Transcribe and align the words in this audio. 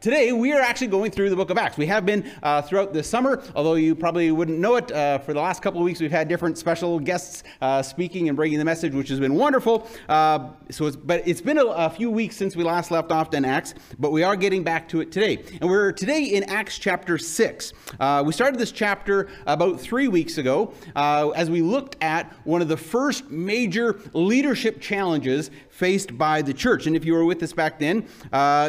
Today, 0.00 0.32
we 0.32 0.54
are 0.54 0.62
actually 0.62 0.86
going 0.86 1.10
through 1.10 1.28
the 1.28 1.36
book 1.36 1.50
of 1.50 1.58
Acts. 1.58 1.76
We 1.76 1.84
have 1.84 2.06
been 2.06 2.32
uh, 2.42 2.62
throughout 2.62 2.94
the 2.94 3.02
summer, 3.02 3.42
although 3.54 3.74
you 3.74 3.94
probably 3.94 4.30
wouldn't 4.30 4.58
know 4.58 4.76
it. 4.76 4.90
Uh, 4.90 5.18
for 5.18 5.34
the 5.34 5.40
last 5.40 5.60
couple 5.60 5.78
of 5.78 5.84
weeks, 5.84 6.00
we've 6.00 6.10
had 6.10 6.26
different 6.26 6.56
special 6.56 6.98
guests 6.98 7.42
uh, 7.60 7.82
speaking 7.82 8.28
and 8.28 8.34
bringing 8.34 8.58
the 8.58 8.64
message, 8.64 8.94
which 8.94 9.10
has 9.10 9.20
been 9.20 9.34
wonderful. 9.34 9.86
Uh, 10.08 10.52
so, 10.70 10.86
it's, 10.86 10.96
but 10.96 11.28
it's 11.28 11.42
been 11.42 11.58
a, 11.58 11.66
a, 11.66 11.90
few 11.90 12.10
weeks 12.10 12.34
since 12.34 12.56
we 12.56 12.64
last 12.64 12.90
left 12.90 13.12
off 13.12 13.34
in 13.34 13.44
Acts, 13.44 13.74
but 13.98 14.10
we 14.10 14.22
are 14.22 14.36
getting 14.36 14.64
back 14.64 14.88
to 14.88 15.02
it 15.02 15.12
today. 15.12 15.44
And 15.60 15.68
we're 15.68 15.92
today 15.92 16.24
in 16.24 16.44
Acts 16.44 16.78
chapter 16.78 17.18
6. 17.18 17.72
Uh, 18.00 18.22
we 18.24 18.32
started 18.32 18.58
this 18.58 18.72
chapter 18.72 19.28
about 19.46 19.78
three 19.78 20.08
weeks 20.08 20.38
ago 20.38 20.72
uh, 20.96 21.28
as 21.36 21.50
we 21.50 21.60
looked 21.60 22.02
at 22.02 22.32
one 22.44 22.62
of 22.62 22.68
the 22.68 22.76
first 22.78 23.30
major 23.30 24.00
leadership 24.14 24.80
challenges 24.80 25.50
faced 25.68 26.16
by 26.16 26.40
the 26.40 26.54
church. 26.54 26.86
And 26.86 26.96
if 26.96 27.04
you 27.04 27.12
were 27.12 27.26
with 27.26 27.42
us 27.42 27.52
back 27.52 27.78
then, 27.78 28.06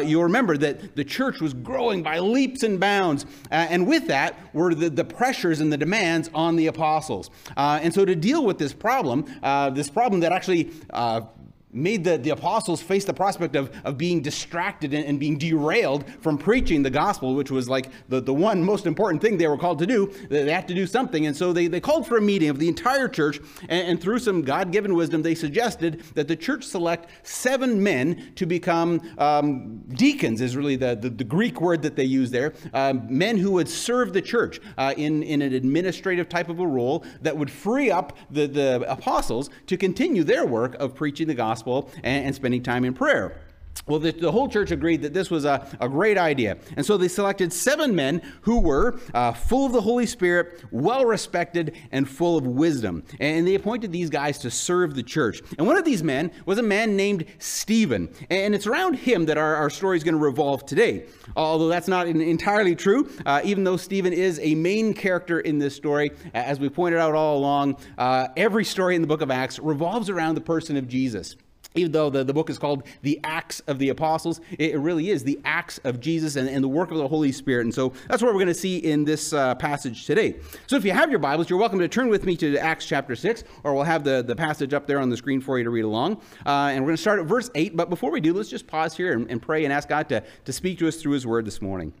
you'll 0.06 0.24
remember 0.24 0.58
that 0.58 0.94
the 0.94 1.04
church 1.04 1.21
was 1.30 1.54
growing 1.54 2.02
by 2.02 2.18
leaps 2.18 2.62
and 2.62 2.80
bounds. 2.80 3.24
Uh, 3.50 3.66
and 3.70 3.86
with 3.86 4.06
that 4.08 4.38
were 4.52 4.74
the, 4.74 4.90
the 4.90 5.04
pressures 5.04 5.60
and 5.60 5.72
the 5.72 5.76
demands 5.76 6.30
on 6.34 6.56
the 6.56 6.66
apostles. 6.66 7.30
Uh, 7.56 7.80
and 7.82 7.94
so 7.94 8.04
to 8.04 8.14
deal 8.14 8.44
with 8.44 8.58
this 8.58 8.72
problem, 8.72 9.24
uh, 9.42 9.70
this 9.70 9.88
problem 9.88 10.20
that 10.20 10.32
actually 10.32 10.70
uh, 10.90 11.22
made 11.72 12.04
the, 12.04 12.18
the 12.18 12.30
apostles 12.30 12.82
face 12.82 13.04
the 13.04 13.14
prospect 13.14 13.56
of, 13.56 13.70
of 13.84 13.96
being 13.96 14.20
distracted 14.20 14.92
and, 14.92 15.04
and, 15.06 15.18
being 15.18 15.38
derailed 15.38 16.04
from 16.20 16.36
preaching 16.36 16.82
the 16.82 16.90
gospel, 16.90 17.34
which 17.34 17.50
was 17.50 17.68
like 17.68 17.88
the, 18.08 18.20
the 18.20 18.34
one 18.34 18.62
most 18.62 18.86
important 18.86 19.22
thing 19.22 19.38
they 19.38 19.46
were 19.46 19.56
called 19.56 19.78
to 19.78 19.86
do. 19.86 20.12
They, 20.28 20.50
had 20.52 20.68
to 20.68 20.74
do 20.74 20.86
something. 20.86 21.26
And 21.26 21.36
so 21.36 21.52
they, 21.52 21.68
they 21.68 21.80
called 21.80 22.06
for 22.06 22.18
a 22.18 22.20
meeting 22.20 22.50
of 22.50 22.58
the 22.58 22.68
entire 22.68 23.08
church, 23.08 23.40
and, 23.68 23.88
and 23.88 24.00
through 24.00 24.18
some 24.18 24.42
God 24.42 24.70
given 24.70 24.94
wisdom, 24.94 25.22
they 25.22 25.34
suggested 25.34 26.02
that 26.14 26.28
the 26.28 26.36
church 26.36 26.64
select 26.64 27.08
seven 27.22 27.82
men 27.82 28.32
to 28.36 28.44
become 28.44 29.00
um, 29.18 29.82
deacons, 29.94 30.40
is 30.40 30.56
really 30.56 30.76
the, 30.76 30.94
the, 30.94 31.08
the, 31.08 31.24
Greek 31.24 31.60
word 31.60 31.80
that 31.82 31.96
they 31.96 32.04
use 32.04 32.30
there. 32.30 32.52
Uh, 32.74 32.94
men 33.08 33.38
who 33.38 33.52
would 33.52 33.68
serve 33.68 34.12
the 34.12 34.20
church 34.20 34.60
uh, 34.76 34.92
in, 34.96 35.22
in 35.22 35.40
an 35.40 35.54
administrative 35.54 36.28
type 36.28 36.48
of 36.48 36.58
a 36.58 36.66
role 36.66 37.04
that 37.22 37.34
would 37.36 37.50
free 37.50 37.90
up 37.90 38.16
the, 38.30 38.46
the 38.46 38.84
apostles 38.90 39.48
to 39.66 39.76
continue 39.78 40.24
their 40.24 40.44
work 40.44 40.74
of 40.74 40.94
preaching 40.94 41.26
the 41.26 41.34
gospel 41.34 41.61
gospel 41.62 41.90
and, 42.02 42.26
and 42.26 42.34
spending 42.34 42.62
time 42.62 42.84
in 42.84 42.94
prayer. 42.94 43.36
Well, 43.86 43.98
the, 43.98 44.12
the, 44.12 44.30
whole 44.30 44.48
church 44.48 44.70
agreed 44.70 45.02
that 45.02 45.12
this 45.12 45.28
was 45.28 45.44
a, 45.44 45.66
a 45.80 45.88
great 45.88 46.16
idea. 46.16 46.58
And 46.76 46.86
so 46.86 46.96
they 46.96 47.08
selected 47.08 47.52
seven 47.52 47.96
men 47.96 48.22
who 48.42 48.60
were 48.60 49.00
uh, 49.12 49.32
full 49.32 49.66
of 49.66 49.72
the 49.72 49.80
Holy 49.80 50.06
Spirit, 50.06 50.62
well 50.70 51.04
respected, 51.04 51.74
and 51.90 52.08
full 52.08 52.36
of 52.36 52.46
wisdom. 52.46 53.02
And 53.18 53.46
they 53.46 53.56
appointed 53.56 53.90
these 53.90 54.08
guys 54.08 54.38
to 54.40 54.50
serve 54.50 54.94
the 54.94 55.02
church. 55.02 55.42
And 55.58 55.66
one 55.66 55.76
of 55.76 55.84
these 55.84 56.02
men 56.02 56.30
was 56.46 56.58
a 56.58 56.62
man 56.62 56.96
named 56.96 57.24
Stephen. 57.38 58.08
And 58.30 58.54
it's 58.54 58.68
around 58.68 58.94
him 58.94 59.26
that 59.26 59.36
our, 59.36 59.56
our 59.56 59.70
story 59.70 59.96
is 59.96 60.04
going 60.04 60.14
to 60.14 60.24
revolve 60.24 60.64
today. 60.64 61.06
Although 61.34 61.68
that's 61.68 61.88
not 61.88 62.06
entirely 62.06 62.76
true, 62.76 63.10
uh, 63.26 63.40
even 63.42 63.64
though 63.64 63.78
Stephen 63.78 64.12
is 64.12 64.38
a 64.40 64.54
main 64.54 64.94
character 64.94 65.40
in 65.40 65.58
this 65.58 65.74
story, 65.74 66.12
as 66.34 66.60
we 66.60 66.68
pointed 66.68 67.00
out 67.00 67.14
all 67.14 67.38
along, 67.38 67.78
uh, 67.98 68.28
every 68.36 68.64
story 68.64 68.94
in 68.94 69.00
the 69.00 69.08
book 69.08 69.22
of 69.22 69.30
Acts 69.30 69.58
revolves 69.58 70.08
around 70.08 70.36
the 70.36 70.40
person 70.40 70.76
of 70.76 70.86
Jesus 70.86 71.34
even 71.74 71.92
though 71.92 72.10
the, 72.10 72.24
the 72.24 72.32
book 72.32 72.50
is 72.50 72.58
called 72.58 72.82
the 73.02 73.20
Acts 73.24 73.60
of 73.66 73.78
the 73.78 73.88
Apostles, 73.88 74.40
it, 74.58 74.78
really 74.78 75.10
is 75.10 75.22
the 75.24 75.38
Acts 75.44 75.78
of 75.84 76.00
Jesus 76.00 76.36
and, 76.36 76.48
and 76.48 76.62
the 76.62 76.68
work 76.68 76.90
of 76.90 76.98
the 76.98 77.08
Holy 77.08 77.32
Spirit. 77.32 77.62
And 77.62 77.74
so 77.74 77.92
that's 78.08 78.22
what 78.22 78.32
we're 78.32 78.40
going 78.40 78.46
to 78.48 78.54
see 78.54 78.78
in 78.78 79.04
this 79.04 79.32
uh, 79.32 79.54
passage 79.54 80.06
today. 80.06 80.36
So 80.66 80.76
if 80.76 80.84
you 80.84 80.92
have 80.92 81.10
your 81.10 81.18
Bibles, 81.18 81.48
you're 81.48 81.58
welcome 81.58 81.78
to 81.78 81.88
turn 81.88 82.08
with 82.08 82.24
me 82.24 82.36
to 82.38 82.56
Acts 82.58 82.86
chapter 82.86 83.14
6, 83.14 83.44
or 83.64 83.74
we'll 83.74 83.84
have 83.84 84.04
the, 84.04 84.22
the 84.22 84.36
passage 84.36 84.74
up 84.74 84.86
there 84.86 84.98
on 84.98 85.08
the 85.08 85.16
screen 85.16 85.40
for 85.40 85.58
you 85.58 85.64
to 85.64 85.70
read 85.70 85.84
along. 85.84 86.20
Uh, 86.44 86.70
and 86.72 86.80
we're 86.80 86.88
going 86.88 86.96
to 86.96 87.02
start 87.02 87.20
at 87.20 87.26
verse 87.26 87.50
8. 87.54 87.76
But 87.76 87.88
before 87.90 88.10
we 88.10 88.20
do, 88.20 88.34
let's 88.34 88.48
just 88.48 88.66
pause 88.66 88.96
here 88.96 89.12
and, 89.12 89.30
and 89.30 89.40
pray 89.40 89.64
and 89.64 89.72
ask 89.72 89.88
God 89.88 90.08
to, 90.08 90.22
to 90.44 90.52
speak 90.52 90.78
to 90.78 90.88
us 90.88 90.96
through 90.96 91.12
his 91.12 91.26
word 91.26 91.44
this 91.44 91.62
morning. 91.62 91.92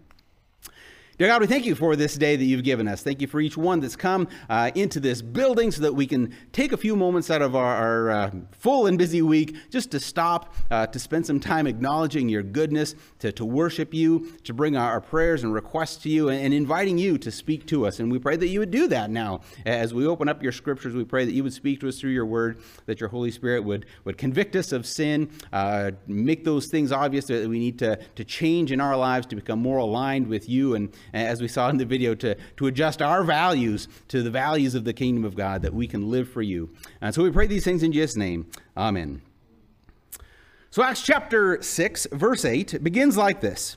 Dear 1.18 1.28
God, 1.28 1.42
we 1.42 1.46
thank 1.46 1.66
you 1.66 1.74
for 1.74 1.94
this 1.94 2.16
day 2.16 2.36
that 2.36 2.44
you've 2.44 2.64
given 2.64 2.88
us. 2.88 3.02
Thank 3.02 3.20
you 3.20 3.26
for 3.26 3.38
each 3.38 3.58
one 3.58 3.80
that's 3.80 3.96
come 3.96 4.28
uh, 4.48 4.70
into 4.74 4.98
this 4.98 5.20
building 5.20 5.70
so 5.70 5.82
that 5.82 5.94
we 5.94 6.06
can 6.06 6.34
take 6.52 6.72
a 6.72 6.76
few 6.78 6.96
moments 6.96 7.30
out 7.30 7.42
of 7.42 7.54
our, 7.54 7.76
our 7.76 8.10
uh, 8.10 8.30
full 8.52 8.86
and 8.86 8.96
busy 8.96 9.20
week 9.20 9.54
just 9.68 9.90
to 9.90 10.00
stop, 10.00 10.54
uh, 10.70 10.86
to 10.86 10.98
spend 10.98 11.26
some 11.26 11.38
time 11.38 11.66
acknowledging 11.66 12.30
your 12.30 12.42
goodness, 12.42 12.94
to, 13.18 13.30
to 13.32 13.44
worship 13.44 13.92
you, 13.92 14.32
to 14.44 14.54
bring 14.54 14.74
our, 14.74 14.90
our 14.90 15.02
prayers 15.02 15.44
and 15.44 15.52
requests 15.52 15.98
to 15.98 16.08
you, 16.08 16.30
and, 16.30 16.42
and, 16.42 16.54
inviting 16.54 16.96
you 16.96 17.18
to 17.18 17.30
speak 17.30 17.66
to 17.66 17.86
us. 17.86 18.00
And 18.00 18.10
we 18.10 18.18
pray 18.18 18.36
that 18.36 18.48
you 18.48 18.60
would 18.60 18.70
do 18.70 18.88
that 18.88 19.10
now. 19.10 19.40
As 19.66 19.92
we 19.92 20.06
open 20.06 20.30
up 20.30 20.42
your 20.42 20.52
scriptures, 20.52 20.94
we 20.94 21.04
pray 21.04 21.26
that 21.26 21.32
you 21.32 21.42
would 21.42 21.52
speak 21.52 21.80
to 21.80 21.88
us 21.88 22.00
through 22.00 22.12
your 22.12 22.24
word, 22.24 22.62
that 22.86 23.00
your 23.00 23.10
Holy 23.10 23.30
Spirit 23.30 23.64
would, 23.64 23.84
would 24.04 24.16
convict 24.16 24.56
us 24.56 24.72
of 24.72 24.86
sin, 24.86 25.30
uh, 25.52 25.90
make 26.06 26.44
those 26.44 26.68
things 26.68 26.90
obvious 26.90 27.26
that 27.26 27.46
we 27.46 27.58
need 27.58 27.78
to, 27.80 27.96
to 28.14 28.24
change 28.24 28.72
in 28.72 28.80
our 28.80 28.96
lives 28.96 29.26
to 29.26 29.36
become 29.36 29.58
more 29.58 29.76
aligned 29.76 30.26
with 30.26 30.48
you 30.48 30.74
and 30.74 30.90
as 31.12 31.40
we 31.40 31.48
saw 31.48 31.68
in 31.68 31.76
the 31.76 31.84
video, 31.84 32.14
to, 32.16 32.36
to 32.56 32.66
adjust 32.66 33.02
our 33.02 33.24
values 33.24 33.88
to 34.08 34.22
the 34.22 34.30
values 34.30 34.74
of 34.74 34.84
the 34.84 34.92
kingdom 34.92 35.24
of 35.24 35.34
God, 35.34 35.62
that 35.62 35.74
we 35.74 35.86
can 35.86 36.10
live 36.10 36.28
for 36.28 36.42
you. 36.42 36.70
And 37.00 37.14
so 37.14 37.22
we 37.22 37.30
pray 37.30 37.46
these 37.46 37.64
things 37.64 37.82
in 37.82 37.92
Jesus' 37.92 38.16
name. 38.16 38.50
Amen. 38.76 39.22
So, 40.70 40.82
Acts 40.82 41.02
chapter 41.02 41.62
6, 41.62 42.06
verse 42.12 42.46
8 42.46 42.82
begins 42.82 43.16
like 43.16 43.42
this 43.42 43.76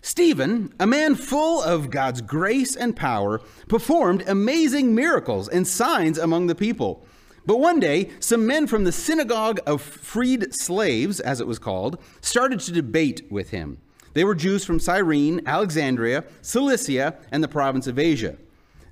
Stephen, 0.00 0.72
a 0.78 0.86
man 0.86 1.14
full 1.14 1.62
of 1.62 1.90
God's 1.90 2.20
grace 2.20 2.76
and 2.76 2.94
power, 2.94 3.40
performed 3.68 4.22
amazing 4.28 4.94
miracles 4.94 5.48
and 5.48 5.66
signs 5.66 6.18
among 6.18 6.46
the 6.46 6.54
people. 6.54 7.04
But 7.46 7.60
one 7.60 7.78
day, 7.78 8.10
some 8.18 8.46
men 8.46 8.66
from 8.66 8.84
the 8.84 8.92
synagogue 8.92 9.60
of 9.66 9.80
freed 9.80 10.52
slaves, 10.54 11.20
as 11.20 11.40
it 11.40 11.46
was 11.46 11.60
called, 11.60 12.02
started 12.20 12.60
to 12.60 12.72
debate 12.72 13.22
with 13.30 13.50
him. 13.50 13.78
They 14.16 14.24
were 14.24 14.34
Jews 14.34 14.64
from 14.64 14.80
Cyrene, 14.80 15.42
Alexandria, 15.44 16.24
Cilicia, 16.40 17.18
and 17.30 17.44
the 17.44 17.48
province 17.48 17.86
of 17.86 17.98
Asia. 17.98 18.38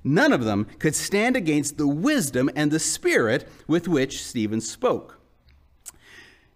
None 0.03 0.31
of 0.31 0.43
them 0.43 0.67
could 0.77 0.93
stand 0.93 1.35
against 1.35 1.79
the 1.79 1.87
wisdom 1.87 2.47
and 2.55 2.69
the 2.69 2.77
spirit 2.77 3.49
with 3.67 3.87
which 3.87 4.23
Stephen 4.23 4.61
spoke. 4.61 5.19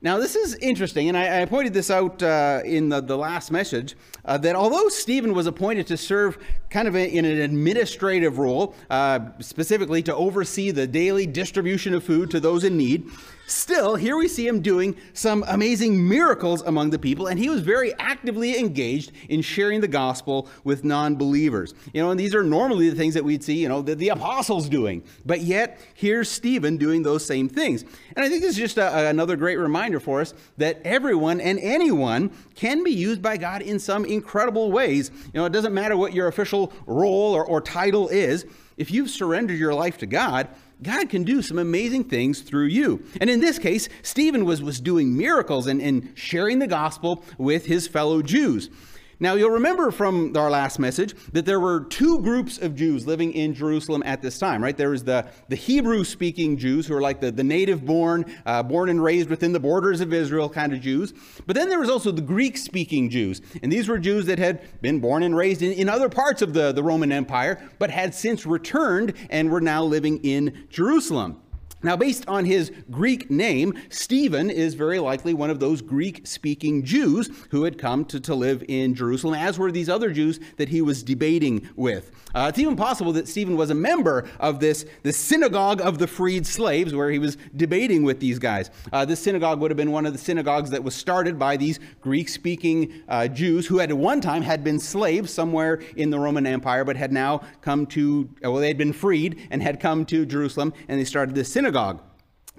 Now, 0.04 0.20
this 0.20 0.36
is 0.36 0.54
interesting, 0.58 1.08
and 1.08 1.18
I, 1.18 1.42
I 1.42 1.46
pointed 1.46 1.74
this 1.74 1.90
out 1.90 2.22
uh, 2.22 2.62
in 2.64 2.90
the, 2.90 3.02
the 3.02 3.18
last 3.18 3.50
message 3.50 3.98
uh, 4.24 4.38
that 4.38 4.56
although 4.56 4.88
Stephen 4.90 5.34
was 5.34 5.48
appointed 5.48 5.88
to 5.88 5.98
serve 5.98 6.38
kind 6.70 6.88
of 6.88 6.96
a, 6.96 7.10
in 7.10 7.26
an 7.26 7.42
administrative 7.42 8.38
role, 8.38 8.76
uh, 8.92 9.20
specifically 9.40 10.04
to 10.04 10.16
oversee 10.16 10.70
the 10.70 10.86
daily 10.86 11.26
distribution 11.26 11.96
of 11.96 12.04
food 12.04 12.30
to 12.30 12.40
those 12.40 12.64
in 12.64 12.78
need, 12.78 13.10
Still, 13.50 13.96
here 13.96 14.16
we 14.16 14.28
see 14.28 14.48
him 14.48 14.62
doing 14.62 14.96
some 15.14 15.44
amazing 15.48 16.08
miracles 16.08 16.62
among 16.62 16.92
the 16.92 17.00
people, 17.00 17.26
and 17.26 17.40
he 17.40 17.50
was 17.50 17.62
very 17.62 17.96
actively 17.96 18.60
engaged 18.60 19.12
in 19.28 19.42
sharing 19.42 19.82
the 19.82 19.88
gospel 19.88 20.48
with 20.64 20.84
non 20.84 21.16
believers. 21.16 21.74
You 21.92 22.04
know, 22.04 22.12
and 22.12 22.20
these 22.20 22.36
are 22.36 22.44
normally 22.44 22.92
the 22.92 22.96
things 22.96 23.16
that 23.16 23.24
we'd 23.24 23.44
see, 23.44 23.56
you 23.56 23.68
know, 23.68 23.82
the, 23.82 23.96
the 23.96 24.10
apostles 24.10 24.70
doing. 24.70 25.04
But 25.26 25.42
yet, 25.42 25.80
here's 25.96 26.30
Stephen 26.30 26.78
doing 26.78 27.02
those 27.02 27.26
same 27.26 27.50
things. 27.50 27.82
And 28.16 28.24
I 28.24 28.30
think 28.30 28.44
this 28.44 28.52
is 28.52 28.58
just 28.58 28.78
a, 28.78 29.08
another 29.10 29.36
great 29.36 29.58
reminder 29.58 30.00
for 30.00 30.22
us 30.22 30.36
that 30.58 30.80
everyone 30.86 31.42
and 31.42 31.58
anyone 31.58 32.30
can 32.54 32.84
be 32.84 32.92
used 32.92 33.24
by 33.24 33.38
God 33.38 33.64
in 33.64 33.80
some 33.80 34.06
incredible 34.06 34.72
ways. 34.72 35.10
You 35.34 35.40
know, 35.40 35.46
it 35.46 35.54
doesn't 35.54 35.74
matter 35.74 35.98
what 35.98 36.14
your 36.14 36.28
official 36.28 36.72
role 36.86 37.34
or, 37.34 37.44
or 37.44 37.62
title 37.62 38.10
is, 38.10 38.46
if 38.78 38.92
you've 38.92 39.10
surrendered 39.10 39.60
your 39.60 39.74
life 39.74 39.98
to 39.98 40.06
God, 40.06 40.48
God 40.82 41.10
can 41.10 41.24
do 41.24 41.42
some 41.42 41.60
amazing 41.60 42.06
things 42.06 42.42
through 42.42 42.68
you. 42.68 43.04
And 43.20 43.30
in 43.30 43.42
this 43.42 43.60
case, 43.60 43.90
Stephen 44.02 44.46
was, 44.46 44.62
was 44.62 44.80
doing 44.80 45.18
miracles 45.18 45.68
and, 45.68 45.82
and 45.82 46.14
sharing 46.16 46.60
the 46.60 46.68
gospel 46.68 47.24
with 47.38 47.66
his 47.66 47.88
fellow 47.88 48.22
Jews. 48.22 48.70
Now, 49.22 49.36
you'll 49.36 49.50
remember 49.50 49.92
from 49.92 50.36
our 50.38 50.50
last 50.50 50.80
message 50.80 51.14
that 51.34 51.46
there 51.46 51.60
were 51.60 51.82
two 51.82 52.22
groups 52.22 52.58
of 52.58 52.74
Jews 52.74 53.06
living 53.06 53.34
in 53.34 53.54
Jerusalem 53.54 54.02
at 54.06 54.22
this 54.22 54.40
time, 54.40 54.64
right? 54.64 54.78
There 54.78 54.92
was 54.92 55.04
the, 55.04 55.28
the 55.50 55.58
Hebrew 55.58 56.06
speaking 56.06 56.58
Jews 56.58 56.88
who 56.88 56.96
are 56.96 57.02
like 57.02 57.20
the, 57.20 57.30
the 57.30 57.44
native 57.44 57.86
born, 57.86 58.34
uh, 58.46 58.64
born 58.64 58.88
and 58.88 59.04
raised 59.04 59.30
within 59.30 59.52
the 59.52 59.60
borders 59.60 60.00
of 60.00 60.14
Israel 60.14 60.48
kind 60.48 60.72
of 60.72 60.80
Jews. 60.80 61.14
But 61.46 61.58
then 61.58 61.68
there 61.68 61.80
was 61.80 61.90
also 61.90 62.12
the 62.12 62.22
Greek 62.22 62.56
speaking 62.58 63.10
Jews. 63.10 63.42
And 63.62 63.70
these 63.70 63.90
were 63.90 64.00
Jews 64.00 64.26
that 64.28 64.40
had 64.40 64.62
been 64.82 65.02
born 65.02 65.24
and 65.24 65.36
raised 65.36 65.62
in, 65.62 65.74
in 65.74 65.90
other 65.90 66.08
parts 66.08 66.42
of 66.42 66.54
the, 66.54 66.72
the 66.72 66.84
Roman 66.84 67.12
Empire, 67.12 67.62
but 67.78 67.90
had 67.90 68.16
since 68.16 68.46
returned 68.46 69.14
and 69.30 69.52
were 69.52 69.60
now 69.62 69.84
living 69.84 70.24
in 70.24 70.66
Jerusalem. 70.70 71.42
Now, 71.82 71.96
based 71.96 72.28
on 72.28 72.44
his 72.44 72.74
Greek 72.92 73.32
name, 73.32 73.74
Stephen 73.90 74.50
is 74.50 74.74
very 74.74 75.00
likely 75.00 75.34
one 75.34 75.50
of 75.50 75.62
those 75.62 75.82
Greek 75.82 76.28
speaking 76.28 76.84
Jews 76.84 77.30
who 77.52 77.64
had 77.64 77.78
come 77.78 78.04
to, 78.06 78.20
to 78.20 78.36
live 78.36 78.66
in 78.68 78.94
Jerusalem, 78.96 79.36
as 79.36 79.58
were 79.58 79.72
these 79.72 79.88
other 79.88 80.12
Jews 80.12 80.42
that 80.58 80.68
he 80.68 80.82
was 80.82 81.04
debating 81.04 81.70
with. 81.78 82.12
Uh, 82.36 82.48
it's 82.50 82.60
even 82.60 82.76
possible 82.76 83.14
that 83.14 83.30
Stephen 83.30 83.56
was 83.56 83.70
a 83.70 83.76
member 83.76 84.28
of 84.42 84.60
this, 84.60 84.86
this 85.04 85.16
synagogue 85.16 85.80
of 85.80 86.00
the 86.00 86.08
freed 86.08 86.46
slaves 86.46 86.94
where 86.94 87.10
he 87.10 87.18
was 87.18 87.38
debating 87.56 88.04
with 88.04 88.20
these 88.20 88.40
guys. 88.40 88.70
Uh, 88.92 89.06
this 89.06 89.22
synagogue 89.22 89.62
would 89.62 89.72
have 89.72 89.78
been 89.78 89.92
one 89.92 90.06
of 90.06 90.12
the 90.12 90.20
synagogues 90.20 90.70
that 90.72 90.84
was 90.84 90.94
started 90.94 91.40
by 91.40 91.56
these 91.56 91.80
Greek 92.02 92.28
speaking 92.28 93.02
uh, 93.08 93.28
Jews 93.30 93.66
who 93.66 93.78
had 93.78 93.90
at 93.90 93.98
one 93.98 94.20
time 94.20 94.42
had 94.42 94.66
been 94.66 94.80
slaves 94.80 95.32
somewhere 95.34 95.82
in 95.96 96.10
the 96.10 96.20
Roman 96.20 96.46
Empire, 96.46 96.84
but 96.84 96.98
had 96.98 97.14
now 97.14 97.42
come 97.62 97.86
to, 97.88 98.30
well, 98.44 98.56
they 98.56 98.68
had 98.68 98.78
been 98.78 98.94
freed 98.94 99.48
and 99.50 99.64
had 99.64 99.80
come 99.80 100.06
to 100.08 100.26
Jerusalem, 100.26 100.74
and 100.90 101.00
they 101.00 101.06
started 101.06 101.34
this 101.36 101.52
synagogue 101.52 101.69
synagogue. 101.70 102.02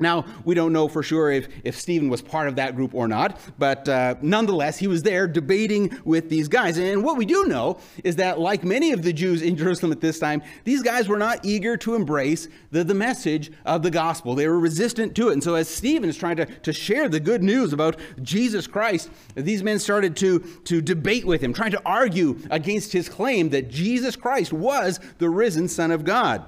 Now, 0.03 0.25
we 0.47 0.55
don't 0.55 0.73
know 0.73 0.89
for 0.89 1.03
sure 1.03 1.31
if, 1.31 1.49
if 1.63 1.79
Stephen 1.79 2.09
was 2.09 2.23
part 2.23 2.49
of 2.49 2.57
that 2.57 2.75
group 2.75 2.95
or 2.95 3.07
not, 3.07 3.39
but 3.59 3.87
uh, 3.87 4.15
nonetheless, 4.23 4.79
he 4.79 4.87
was 4.87 5.03
there 5.03 5.27
debating 5.27 5.95
with 6.07 6.31
these 6.31 6.49
guys. 6.49 6.79
And 6.79 7.05
what 7.05 7.19
we 7.19 7.27
do 7.27 7.45
know 7.45 7.79
is 8.03 8.17
that, 8.17 8.41
like 8.41 8.65
many 8.65 8.93
of 8.93 9.03
the 9.03 9.13
Jews 9.13 9.43
in 9.43 9.57
Jerusalem 9.59 9.93
at 9.93 10.01
this 10.01 10.19
time, 10.19 10.43
these 10.65 10.83
guys 10.83 11.07
were 11.07 11.19
not 11.19 11.45
eager 11.45 11.77
to 11.77 11.97
embrace 11.97 12.49
the, 12.71 12.83
the 12.83 12.95
message 12.95 13.53
of 13.67 13.83
the 13.83 13.91
gospel. 13.91 14.35
They 14.35 14.49
were 14.49 14.59
resistant 14.59 15.15
to 15.17 15.29
it. 15.29 15.35
And 15.35 15.45
so, 15.45 15.55
as 15.55 15.69
Stephen 15.69 16.09
is 16.09 16.17
trying 16.17 16.37
to, 16.37 16.47
to 16.47 16.73
share 16.73 17.11
the 17.11 17.21
good 17.21 17.43
news 17.43 17.75
about 17.75 17.99
Jesus 18.23 18.67
Christ, 18.67 19.11
these 19.35 19.63
men 19.63 19.79
started 19.79 20.17
to, 20.17 20.39
to 20.65 20.81
debate 20.81 21.27
with 21.27 21.43
him, 21.43 21.53
trying 21.53 21.73
to 21.73 21.83
argue 21.85 22.39
against 22.51 22.95
his 22.95 23.11
claim 23.11 23.51
that 23.51 23.69
Jesus 23.69 24.17
Christ 24.17 24.51
was 24.51 24.99
the 25.19 25.29
risen 25.29 25.69
Son 25.69 25.91
of 25.91 26.05
God. 26.05 26.47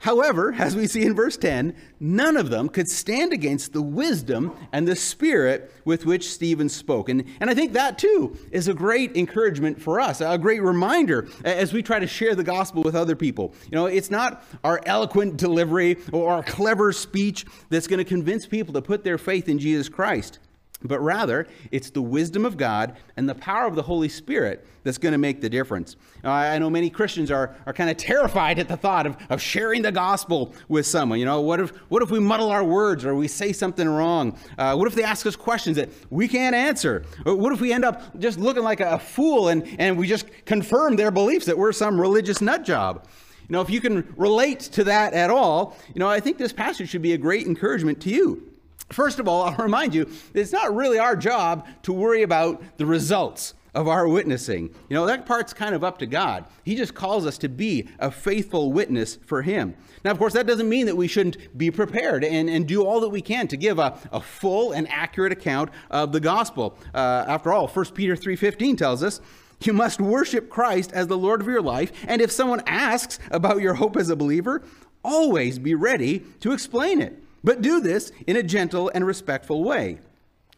However, 0.00 0.54
as 0.54 0.74
we 0.74 0.86
see 0.86 1.02
in 1.02 1.14
verse 1.14 1.36
10, 1.36 1.74
none 2.00 2.38
of 2.38 2.48
them 2.48 2.70
could 2.70 2.88
stand 2.88 3.34
against 3.34 3.74
the 3.74 3.82
wisdom 3.82 4.56
and 4.72 4.88
the 4.88 4.96
spirit 4.96 5.70
with 5.84 6.06
which 6.06 6.32
Stephen 6.32 6.70
spoke. 6.70 7.10
And, 7.10 7.24
and 7.38 7.50
I 7.50 7.54
think 7.54 7.74
that 7.74 7.98
too 7.98 8.34
is 8.50 8.66
a 8.66 8.72
great 8.72 9.14
encouragement 9.14 9.80
for 9.80 10.00
us, 10.00 10.22
a 10.22 10.38
great 10.38 10.62
reminder 10.62 11.28
as 11.44 11.74
we 11.74 11.82
try 11.82 11.98
to 11.98 12.06
share 12.06 12.34
the 12.34 12.42
gospel 12.42 12.82
with 12.82 12.94
other 12.94 13.14
people. 13.14 13.52
You 13.64 13.76
know, 13.76 13.86
it's 13.86 14.10
not 14.10 14.42
our 14.64 14.80
eloquent 14.86 15.36
delivery 15.36 15.98
or 16.12 16.32
our 16.32 16.42
clever 16.42 16.92
speech 16.92 17.44
that's 17.68 17.86
going 17.86 17.98
to 17.98 18.04
convince 18.04 18.46
people 18.46 18.72
to 18.72 18.82
put 18.82 19.04
their 19.04 19.18
faith 19.18 19.50
in 19.50 19.58
Jesus 19.58 19.90
Christ 19.90 20.38
but 20.82 21.00
rather 21.00 21.46
it's 21.70 21.90
the 21.90 22.02
wisdom 22.02 22.44
of 22.44 22.56
God 22.56 22.96
and 23.16 23.28
the 23.28 23.34
power 23.34 23.66
of 23.66 23.74
the 23.74 23.82
Holy 23.82 24.08
Spirit 24.08 24.66
that's 24.82 24.98
going 24.98 25.12
to 25.12 25.18
make 25.18 25.40
the 25.40 25.50
difference. 25.50 25.96
Uh, 26.24 26.30
I 26.30 26.58
know 26.58 26.70
many 26.70 26.88
Christians 26.88 27.30
are, 27.30 27.54
are 27.66 27.72
kind 27.72 27.90
of 27.90 27.96
terrified 27.96 28.58
at 28.58 28.68
the 28.68 28.76
thought 28.76 29.06
of, 29.06 29.16
of 29.28 29.40
sharing 29.40 29.82
the 29.82 29.92
gospel 29.92 30.54
with 30.68 30.86
someone. 30.86 31.18
You 31.18 31.26
know, 31.26 31.40
what 31.40 31.60
if, 31.60 31.70
what 31.90 32.02
if 32.02 32.10
we 32.10 32.18
muddle 32.18 32.50
our 32.50 32.64
words 32.64 33.04
or 33.04 33.14
we 33.14 33.28
say 33.28 33.52
something 33.52 33.88
wrong? 33.88 34.38
Uh, 34.56 34.74
what 34.74 34.86
if 34.88 34.94
they 34.94 35.04
ask 35.04 35.26
us 35.26 35.36
questions 35.36 35.76
that 35.76 35.90
we 36.08 36.28
can't 36.28 36.54
answer? 36.54 37.04
Or 37.26 37.34
what 37.34 37.52
if 37.52 37.60
we 37.60 37.72
end 37.72 37.84
up 37.84 38.18
just 38.18 38.38
looking 38.38 38.62
like 38.62 38.80
a 38.80 38.98
fool 38.98 39.48
and, 39.48 39.66
and 39.78 39.98
we 39.98 40.06
just 40.06 40.26
confirm 40.46 40.96
their 40.96 41.10
beliefs 41.10 41.46
that 41.46 41.58
we're 41.58 41.72
some 41.72 42.00
religious 42.00 42.40
nut 42.40 42.64
job? 42.64 43.06
You 43.48 43.54
know, 43.54 43.60
if 43.60 43.70
you 43.70 43.80
can 43.80 44.14
relate 44.16 44.60
to 44.60 44.84
that 44.84 45.12
at 45.12 45.28
all, 45.28 45.76
you 45.92 45.98
know, 45.98 46.08
I 46.08 46.20
think 46.20 46.38
this 46.38 46.52
passage 46.52 46.88
should 46.88 47.02
be 47.02 47.12
a 47.14 47.18
great 47.18 47.46
encouragement 47.46 48.00
to 48.02 48.10
you. 48.10 48.49
First 48.92 49.18
of 49.18 49.28
all, 49.28 49.42
I'll 49.46 49.56
remind 49.56 49.94
you, 49.94 50.08
it's 50.34 50.52
not 50.52 50.74
really 50.74 50.98
our 50.98 51.16
job 51.16 51.66
to 51.82 51.92
worry 51.92 52.22
about 52.22 52.62
the 52.76 52.86
results 52.86 53.54
of 53.74 53.88
our 53.88 54.08
witnessing. 54.08 54.74
You 54.88 54.94
know, 54.94 55.06
that 55.06 55.26
part's 55.26 55.52
kind 55.52 55.74
of 55.74 55.84
up 55.84 55.98
to 55.98 56.06
God. 56.06 56.44
He 56.64 56.74
just 56.74 56.94
calls 56.94 57.26
us 57.26 57.38
to 57.38 57.48
be 57.48 57.88
a 57.98 58.10
faithful 58.10 58.72
witness 58.72 59.16
for 59.26 59.42
Him. 59.42 59.74
Now, 60.04 60.10
of 60.10 60.18
course, 60.18 60.32
that 60.32 60.46
doesn't 60.46 60.68
mean 60.68 60.86
that 60.86 60.96
we 60.96 61.06
shouldn't 61.06 61.56
be 61.56 61.70
prepared 61.70 62.24
and, 62.24 62.48
and 62.50 62.66
do 62.66 62.84
all 62.84 63.00
that 63.00 63.10
we 63.10 63.20
can 63.20 63.48
to 63.48 63.56
give 63.56 63.78
a, 63.78 63.96
a 64.12 64.20
full 64.20 64.72
and 64.72 64.88
accurate 64.88 65.32
account 65.32 65.70
of 65.90 66.12
the 66.12 66.20
gospel. 66.20 66.76
Uh, 66.94 67.24
after 67.28 67.52
all, 67.52 67.68
1 67.68 67.84
Peter 67.86 68.16
3.15 68.16 68.76
tells 68.76 69.02
us, 69.02 69.20
you 69.62 69.74
must 69.74 70.00
worship 70.00 70.48
Christ 70.48 70.90
as 70.92 71.06
the 71.06 71.18
Lord 71.18 71.42
of 71.42 71.46
your 71.46 71.60
life, 71.60 71.92
and 72.08 72.22
if 72.22 72.32
someone 72.32 72.62
asks 72.66 73.18
about 73.30 73.60
your 73.60 73.74
hope 73.74 73.94
as 73.96 74.08
a 74.08 74.16
believer, 74.16 74.62
always 75.04 75.58
be 75.58 75.74
ready 75.74 76.20
to 76.40 76.52
explain 76.52 77.02
it. 77.02 77.22
But 77.42 77.62
do 77.62 77.80
this 77.80 78.12
in 78.26 78.36
a 78.36 78.42
gentle 78.42 78.90
and 78.94 79.06
respectful 79.06 79.64
way. 79.64 79.98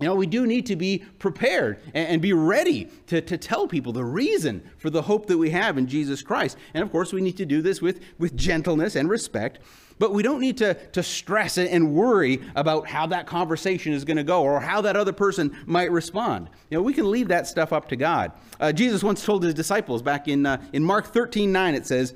You 0.02 0.08
know, 0.08 0.16
we 0.16 0.26
do 0.26 0.46
need 0.46 0.66
to 0.66 0.74
be 0.74 1.04
prepared 1.20 1.78
and, 1.94 2.20
be 2.20 2.32
ready 2.32 2.88
to, 3.06 3.20
to 3.20 3.38
tell 3.38 3.68
people 3.68 3.92
the 3.92 4.04
reason 4.04 4.68
for 4.78 4.90
the 4.90 5.02
hope 5.02 5.26
that 5.26 5.38
we 5.38 5.50
have 5.50 5.78
in 5.78 5.86
Jesus 5.86 6.22
Christ. 6.22 6.56
And 6.74 6.82
of 6.82 6.90
course, 6.90 7.12
we 7.12 7.20
need 7.20 7.36
to 7.36 7.46
do 7.46 7.62
this 7.62 7.80
with, 7.80 8.00
with 8.18 8.36
gentleness 8.36 8.96
and 8.96 9.08
respect. 9.08 9.60
But 10.00 10.12
we 10.12 10.24
don't 10.24 10.40
need 10.40 10.56
to, 10.58 10.74
to 10.74 11.04
stress 11.04 11.56
and 11.56 11.94
worry 11.94 12.40
about 12.56 12.88
how 12.88 13.06
that 13.08 13.28
conversation 13.28 13.92
is 13.92 14.04
going 14.04 14.16
to 14.16 14.24
go 14.24 14.42
or 14.42 14.58
how 14.58 14.80
that 14.80 14.96
other 14.96 15.12
person 15.12 15.56
might 15.66 15.92
respond. 15.92 16.50
You 16.68 16.78
know, 16.78 16.82
we 16.82 16.94
can 16.94 17.08
leave 17.08 17.28
that 17.28 17.46
stuff 17.46 17.72
up 17.72 17.88
to 17.90 17.96
God. 17.96 18.32
Uh, 18.58 18.72
Jesus 18.72 19.04
once 19.04 19.24
told 19.24 19.44
his 19.44 19.54
disciples 19.54 20.02
back 20.02 20.26
in, 20.26 20.44
uh, 20.44 20.60
in 20.72 20.82
Mark 20.82 21.06
13 21.06 21.52
9, 21.52 21.74
it 21.76 21.86
says, 21.86 22.14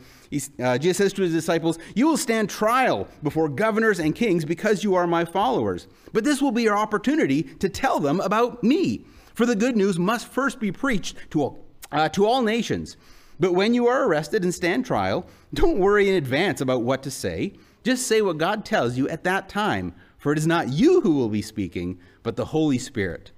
uh, 0.61 0.79
Jesus 0.79 0.97
says 0.97 1.13
to 1.15 1.23
his 1.23 1.33
disciples, 1.33 1.79
You 1.95 2.07
will 2.07 2.17
stand 2.17 2.51
trial 2.51 3.09
before 3.23 3.49
governors 3.49 3.99
and 3.99 4.15
kings 4.15 4.45
because 4.45 4.83
you 4.83 4.95
are 4.95 5.07
my 5.07 5.25
followers. 5.25 5.87
But 6.13 6.25
this 6.25 6.43
will 6.43 6.53
be 6.53 6.63
your 6.63 6.77
opportunity 6.77 7.43
to 7.43 7.69
tell 7.69 8.01
them 8.01 8.21
about 8.21 8.63
me. 8.63 9.05
For 9.35 9.47
the 9.47 9.57
good 9.57 9.77
news 9.77 9.99
must 9.99 10.29
first 10.29 10.59
be 10.61 10.73
preached 10.73 11.17
to 11.31 11.43
all, 11.43 11.65
uh, 11.93 12.09
to 12.11 12.27
all 12.27 12.43
nations. 12.43 12.97
But 13.39 13.53
when 13.53 13.75
you 13.75 13.87
are 13.87 14.07
arrested 14.07 14.43
and 14.43 14.55
stand 14.55 14.87
trial, 14.87 15.27
don't 15.53 15.79
worry 15.79 16.09
in 16.09 16.15
advance 16.15 16.61
about 16.61 16.83
what 16.83 17.03
to 17.03 17.11
say. 17.11 17.53
Just 17.85 18.07
say 18.07 18.23
what 18.23 18.39
God 18.39 18.65
tells 18.65 18.97
you 18.97 19.09
at 19.09 19.25
that 19.25 19.49
time, 19.49 19.95
for 20.19 20.33
it 20.33 20.39
is 20.39 20.47
not 20.47 20.71
you 20.71 21.03
who 21.03 21.15
will 21.15 21.29
be 21.29 21.43
speaking, 21.43 22.01
but 22.23 22.37
the 22.37 22.47
Holy 22.47 22.79
Spirit. 22.79 23.31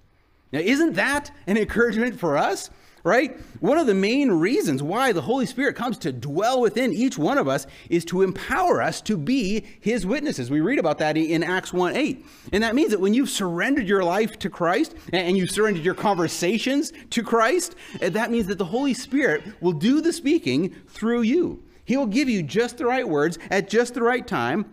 Now, 0.52 0.61
isn't 0.61 0.94
that 0.94 1.31
an 1.46 1.56
encouragement 1.58 2.19
for 2.19 2.38
us? 2.38 2.70
Right? 3.08 3.37
One 3.60 3.78
of 3.78 3.87
the 3.87 3.94
main 3.94 4.31
reasons 4.31 4.82
why 4.82 5.12
the 5.12 5.22
Holy 5.22 5.46
Spirit 5.46 5.75
comes 5.75 5.99
to 5.99 6.12
dwell 6.12 6.60
within 6.60 6.93
each 6.93 7.19
one 7.19 7.38
of 7.38 7.49
us 7.49 7.66
is 7.88 8.05
to 8.06 8.22
empower 8.22 8.81
us 8.81 9.00
to 9.02 9.16
be 9.16 9.64
his 9.81 10.06
witnesses. 10.06 10.50
We 10.50 10.60
read 10.60 10.78
about 10.78 10.99
that 10.99 11.16
in 11.16 11.43
Acts 11.43 11.72
1 11.72 11.96
8. 11.96 12.25
And 12.52 12.62
that 12.62 12.75
means 12.75 12.90
that 12.90 13.00
when 13.00 13.14
you've 13.14 13.31
surrendered 13.31 13.88
your 13.88 14.05
life 14.05 14.38
to 14.40 14.50
Christ 14.50 14.94
and 15.12 15.37
you've 15.37 15.50
surrendered 15.50 15.84
your 15.84 15.94
conversations 15.94 16.93
to 17.10 17.22
Christ, 17.22 17.75
eh, 18.00 18.10
that 18.10 18.31
means 18.31 18.46
that 18.46 18.58
the 18.58 18.64
Holy 18.66 18.94
Spirit 18.94 19.43
will 19.60 19.72
do 19.72 20.00
the 20.00 20.12
speaking 20.12 20.75
through 20.87 21.22
you. 21.22 21.62
He 21.84 21.96
will 21.96 22.06
give 22.06 22.28
you 22.28 22.43
just 22.43 22.78
the 22.78 22.84
right 22.84 23.08
words 23.08 23.38
at 23.50 23.70
just 23.70 23.94
the 23.94 24.02
right 24.02 24.26
time. 24.26 24.66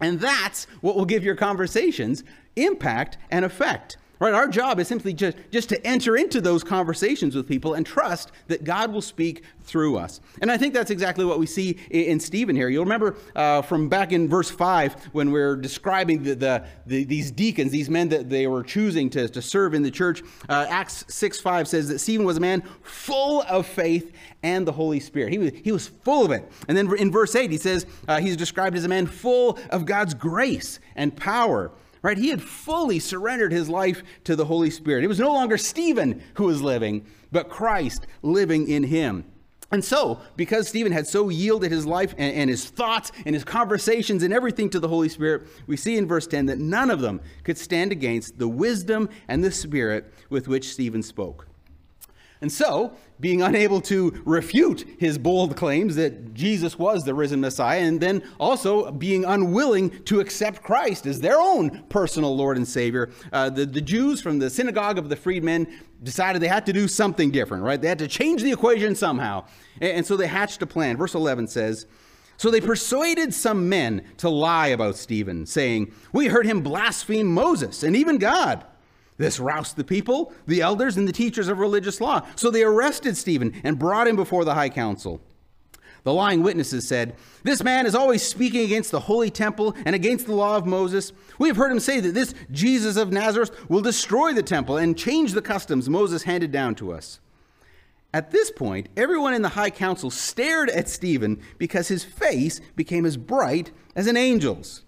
And 0.00 0.18
that's 0.18 0.64
what 0.80 0.96
will 0.96 1.04
give 1.04 1.22
your 1.22 1.36
conversations 1.36 2.24
impact 2.56 3.18
and 3.30 3.44
effect. 3.44 3.98
Right? 4.22 4.34
Our 4.34 4.46
job 4.46 4.78
is 4.78 4.86
simply 4.86 5.14
just, 5.14 5.36
just 5.50 5.68
to 5.70 5.84
enter 5.84 6.16
into 6.16 6.40
those 6.40 6.62
conversations 6.62 7.34
with 7.34 7.48
people 7.48 7.74
and 7.74 7.84
trust 7.84 8.30
that 8.46 8.62
God 8.62 8.92
will 8.92 9.02
speak 9.02 9.42
through 9.64 9.96
us. 9.98 10.20
And 10.40 10.48
I 10.48 10.56
think 10.56 10.74
that's 10.74 10.92
exactly 10.92 11.24
what 11.24 11.40
we 11.40 11.46
see 11.46 11.76
in, 11.90 12.20
Stephen 12.20 12.54
here. 12.54 12.68
You'll 12.68 12.84
remember 12.84 13.16
uh, 13.34 13.62
from 13.62 13.88
back 13.88 14.12
in 14.12 14.28
verse 14.28 14.48
5 14.48 15.06
when 15.06 15.32
we're 15.32 15.56
describing 15.56 16.22
the, 16.22 16.36
the, 16.36 16.64
the, 16.86 17.02
these 17.02 17.32
deacons, 17.32 17.72
these 17.72 17.90
men 17.90 18.10
that 18.10 18.30
they 18.30 18.46
were 18.46 18.62
choosing 18.62 19.10
to, 19.10 19.28
to 19.28 19.42
serve 19.42 19.74
in 19.74 19.82
the 19.82 19.90
church. 19.90 20.22
Uh, 20.48 20.66
Acts 20.68 21.04
6 21.08 21.40
5 21.40 21.66
says 21.66 21.88
that 21.88 21.98
Stephen 21.98 22.24
was 22.24 22.36
a 22.36 22.40
man 22.40 22.62
full 22.82 23.42
of 23.48 23.66
faith 23.66 24.12
and 24.44 24.64
the 24.68 24.72
Holy 24.72 25.00
Spirit. 25.00 25.32
He 25.32 25.38
was, 25.38 25.50
he 25.64 25.72
was 25.72 25.88
full 25.88 26.24
of 26.24 26.30
it. 26.30 26.48
And 26.68 26.78
then 26.78 26.96
in 26.96 27.10
verse 27.10 27.34
8, 27.34 27.50
he 27.50 27.58
says 27.58 27.86
uh, 28.06 28.20
he's 28.20 28.36
described 28.36 28.76
as 28.76 28.84
a 28.84 28.88
man 28.88 29.06
full 29.06 29.58
of 29.70 29.84
God's 29.84 30.14
grace 30.14 30.78
and 30.94 31.16
power 31.16 31.72
right? 32.02 32.18
He 32.18 32.28
had 32.28 32.42
fully 32.42 32.98
surrendered 32.98 33.52
his 33.52 33.68
life 33.68 34.02
to 34.24 34.36
the 34.36 34.44
Holy 34.44 34.70
Spirit. 34.70 35.04
It 35.04 35.08
was 35.08 35.20
no 35.20 35.32
longer 35.32 35.56
Stephen 35.56 36.22
who 36.34 36.44
was 36.44 36.60
living, 36.60 37.06
but 37.30 37.48
Christ 37.48 38.06
living 38.22 38.68
in 38.68 38.84
him. 38.84 39.24
And 39.70 39.82
so, 39.82 40.20
because 40.36 40.68
Stephen 40.68 40.92
had 40.92 41.06
so 41.06 41.30
yielded 41.30 41.72
his 41.72 41.86
life 41.86 42.14
and, 42.18 42.34
and, 42.34 42.50
his 42.50 42.66
thoughts 42.66 43.10
and 43.24 43.34
his 43.34 43.42
conversations 43.42 44.22
and 44.22 44.34
everything 44.34 44.68
to 44.68 44.78
the 44.78 44.88
Holy 44.88 45.08
Spirit, 45.08 45.44
we 45.66 45.78
see 45.78 45.96
in 45.96 46.06
verse 46.06 46.26
10 46.26 46.44
that 46.46 46.58
none 46.58 46.90
of 46.90 47.00
them 47.00 47.22
could 47.42 47.56
stand 47.56 47.90
against 47.90 48.38
the 48.38 48.48
wisdom 48.48 49.08
and 49.28 49.42
the 49.42 49.50
spirit 49.50 50.12
with 50.28 50.46
which 50.46 50.70
Stephen 50.70 51.02
spoke. 51.02 51.46
And 52.42 52.50
so, 52.50 52.96
being 53.20 53.40
unable 53.40 53.80
to 53.82 54.20
refute 54.26 54.84
his 54.98 55.16
bold 55.16 55.56
claims 55.56 55.94
that 55.94 56.34
Jesus 56.34 56.76
was 56.76 57.04
the 57.04 57.14
risen 57.14 57.40
Messiah, 57.40 57.78
and 57.80 58.00
then 58.00 58.22
also 58.40 58.90
being 58.90 59.24
unwilling 59.24 59.90
to 60.04 60.18
accept 60.18 60.64
Christ 60.64 61.06
as 61.06 61.20
their 61.20 61.40
own 61.40 61.84
personal 61.88 62.36
Lord 62.36 62.56
and 62.56 62.66
Savior, 62.66 63.10
uh, 63.32 63.48
the, 63.48 63.64
the 63.64 63.80
Jews 63.80 64.20
from 64.20 64.40
the 64.40 64.50
synagogue 64.50 64.98
of 64.98 65.08
the 65.08 65.14
freedmen 65.14 65.68
decided 66.02 66.42
they 66.42 66.48
had 66.48 66.66
to 66.66 66.72
do 66.72 66.88
something 66.88 67.30
different, 67.30 67.62
right? 67.62 67.80
They 67.80 67.88
had 67.88 68.00
to 68.00 68.08
change 68.08 68.42
the 68.42 68.50
equation 68.50 68.96
somehow. 68.96 69.44
And, 69.80 69.98
and 69.98 70.06
so 70.06 70.16
they 70.16 70.26
hatched 70.26 70.60
a 70.62 70.66
plan. 70.66 70.96
Verse 70.96 71.14
11 71.14 71.46
says, 71.46 71.86
so 72.38 72.50
they 72.50 72.60
persuaded 72.60 73.32
some 73.32 73.68
men 73.68 74.04
to 74.16 74.28
lie 74.28 74.68
about 74.68 74.96
Stephen, 74.96 75.46
saying, 75.46 75.92
We 76.12 76.26
heard 76.26 76.44
him 76.44 76.60
blaspheme 76.60 77.32
Moses 77.32 77.84
and 77.84 77.94
even 77.94 78.18
God. 78.18 78.64
This 79.22 79.38
roused 79.38 79.76
the 79.76 79.84
people, 79.84 80.32
the 80.48 80.62
elders, 80.62 80.96
and 80.96 81.06
the 81.06 81.12
teachers 81.12 81.46
of 81.46 81.60
religious 81.60 82.00
law. 82.00 82.26
So 82.34 82.50
they 82.50 82.64
arrested 82.64 83.16
Stephen 83.16 83.60
and 83.62 83.78
brought 83.78 84.08
him 84.08 84.16
before 84.16 84.44
the 84.44 84.54
high 84.54 84.68
council. 84.68 85.20
The 86.02 86.12
lying 86.12 86.42
witnesses 86.42 86.88
said, 86.88 87.14
This 87.44 87.62
man 87.62 87.86
is 87.86 87.94
always 87.94 88.24
speaking 88.24 88.62
against 88.64 88.90
the 88.90 88.98
holy 88.98 89.30
temple 89.30 89.76
and 89.86 89.94
against 89.94 90.26
the 90.26 90.34
law 90.34 90.56
of 90.56 90.66
Moses. 90.66 91.12
We 91.38 91.46
have 91.46 91.56
heard 91.56 91.70
him 91.70 91.78
say 91.78 92.00
that 92.00 92.14
this 92.14 92.34
Jesus 92.50 92.96
of 92.96 93.12
Nazareth 93.12 93.70
will 93.70 93.80
destroy 93.80 94.32
the 94.32 94.42
temple 94.42 94.76
and 94.76 94.98
change 94.98 95.34
the 95.34 95.40
customs 95.40 95.88
Moses 95.88 96.24
handed 96.24 96.50
down 96.50 96.74
to 96.74 96.92
us. 96.92 97.20
At 98.12 98.32
this 98.32 98.50
point, 98.50 98.88
everyone 98.96 99.34
in 99.34 99.42
the 99.42 99.50
high 99.50 99.70
council 99.70 100.10
stared 100.10 100.68
at 100.68 100.88
Stephen 100.88 101.40
because 101.58 101.86
his 101.86 102.02
face 102.02 102.60
became 102.74 103.06
as 103.06 103.16
bright 103.16 103.70
as 103.94 104.08
an 104.08 104.16
angel's. 104.16 104.82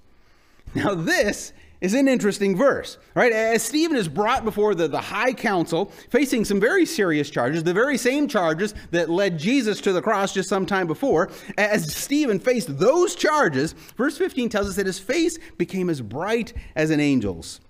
Now, 0.75 0.97
this 0.97 1.53
is 1.81 1.95
an 1.95 2.09
interesting 2.09 2.57
verse, 2.57 2.99
right? 3.14 3.33
As 3.33 3.62
Stephen 3.62 3.97
is 3.97 4.09
brought 4.09 4.45
before 4.45 4.75
the, 4.75 4.88
the 4.88 5.00
high 5.00 5.33
council, 5.33 5.93
facing 6.11 6.45
some 6.45 6.61
very 6.61 6.87
serious 6.87 7.31
charges, 7.31 7.62
the 7.62 7.75
very 7.75 7.99
same 7.99 8.28
charges 8.28 8.75
that 8.90 9.11
led 9.11 9.38
Jesus 9.38 9.81
to 9.83 9.93
the 9.93 10.02
cross 10.02 10.33
just 10.33 10.49
some 10.49 10.66
time 10.66 10.87
before, 10.87 11.31
as 11.59 11.95
Stephen 11.95 12.38
faced 12.38 12.78
those 12.78 13.14
charges, 13.14 13.75
verse 13.97 14.16
15 14.16 14.49
tells 14.49 14.69
us 14.69 14.76
that 14.76 14.87
his 14.87 14.99
face 14.99 15.38
became 15.59 15.90
as 15.90 16.00
bright 16.00 16.54
as 16.76 16.90
an 16.90 17.00
angel's. 17.00 17.61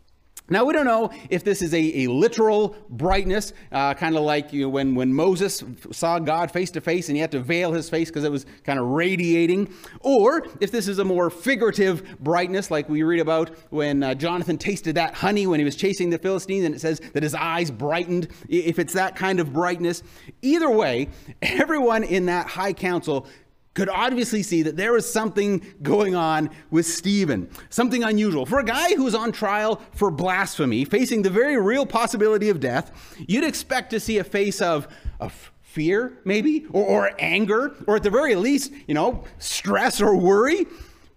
Now, 0.50 0.66
we 0.66 0.74
don't 0.74 0.84
know 0.84 1.10
if 1.30 1.42
this 1.42 1.62
is 1.62 1.72
a, 1.72 2.04
a 2.04 2.06
literal 2.08 2.76
brightness, 2.90 3.54
uh, 3.72 3.94
kind 3.94 4.14
of 4.14 4.24
like 4.24 4.52
you 4.52 4.62
know, 4.62 4.68
when, 4.68 4.94
when 4.94 5.14
Moses 5.14 5.64
saw 5.90 6.18
God 6.18 6.50
face 6.50 6.70
to 6.72 6.82
face 6.82 7.08
and 7.08 7.16
he 7.16 7.20
had 7.22 7.32
to 7.32 7.40
veil 7.40 7.72
his 7.72 7.88
face 7.88 8.10
because 8.10 8.24
it 8.24 8.30
was 8.30 8.44
kind 8.62 8.78
of 8.78 8.84
radiating, 8.84 9.72
or 10.00 10.46
if 10.60 10.70
this 10.70 10.86
is 10.86 10.98
a 10.98 11.04
more 11.04 11.30
figurative 11.30 12.20
brightness, 12.20 12.70
like 12.70 12.90
we 12.90 13.02
read 13.02 13.20
about 13.20 13.56
when 13.70 14.02
uh, 14.02 14.12
Jonathan 14.12 14.58
tasted 14.58 14.96
that 14.96 15.14
honey 15.14 15.46
when 15.46 15.60
he 15.60 15.64
was 15.64 15.76
chasing 15.76 16.10
the 16.10 16.18
Philistines, 16.18 16.66
and 16.66 16.74
it 16.74 16.80
says 16.82 17.00
that 17.14 17.22
his 17.22 17.34
eyes 17.34 17.70
brightened. 17.70 18.28
If 18.46 18.78
it's 18.78 18.92
that 18.92 19.16
kind 19.16 19.40
of 19.40 19.50
brightness, 19.50 20.02
either 20.42 20.68
way, 20.68 21.08
everyone 21.42 22.04
in 22.04 22.26
that 22.26 22.48
high 22.48 22.74
council 22.74 23.26
could 23.74 23.88
obviously 23.88 24.42
see 24.42 24.62
that 24.62 24.76
there 24.76 24.92
was 24.92 25.10
something 25.10 25.64
going 25.82 26.14
on 26.14 26.50
with 26.70 26.86
Stephen, 26.86 27.50
something 27.68 28.04
unusual. 28.04 28.46
For 28.46 28.60
a 28.60 28.64
guy 28.64 28.94
who's 28.94 29.14
on 29.14 29.32
trial 29.32 29.82
for 29.92 30.10
blasphemy, 30.10 30.84
facing 30.84 31.22
the 31.22 31.30
very 31.30 31.60
real 31.60 31.84
possibility 31.84 32.48
of 32.48 32.60
death, 32.60 33.16
you'd 33.18 33.44
expect 33.44 33.90
to 33.90 34.00
see 34.00 34.18
a 34.18 34.24
face 34.24 34.62
of, 34.62 34.88
of 35.18 35.52
fear, 35.60 36.18
maybe, 36.24 36.66
or, 36.70 36.84
or 36.84 37.10
anger, 37.18 37.74
or 37.86 37.96
at 37.96 38.04
the 38.04 38.10
very 38.10 38.36
least, 38.36 38.72
you 38.86 38.94
know, 38.94 39.24
stress 39.38 40.00
or 40.00 40.16
worry. 40.16 40.66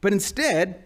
But 0.02 0.14
instead, 0.14 0.84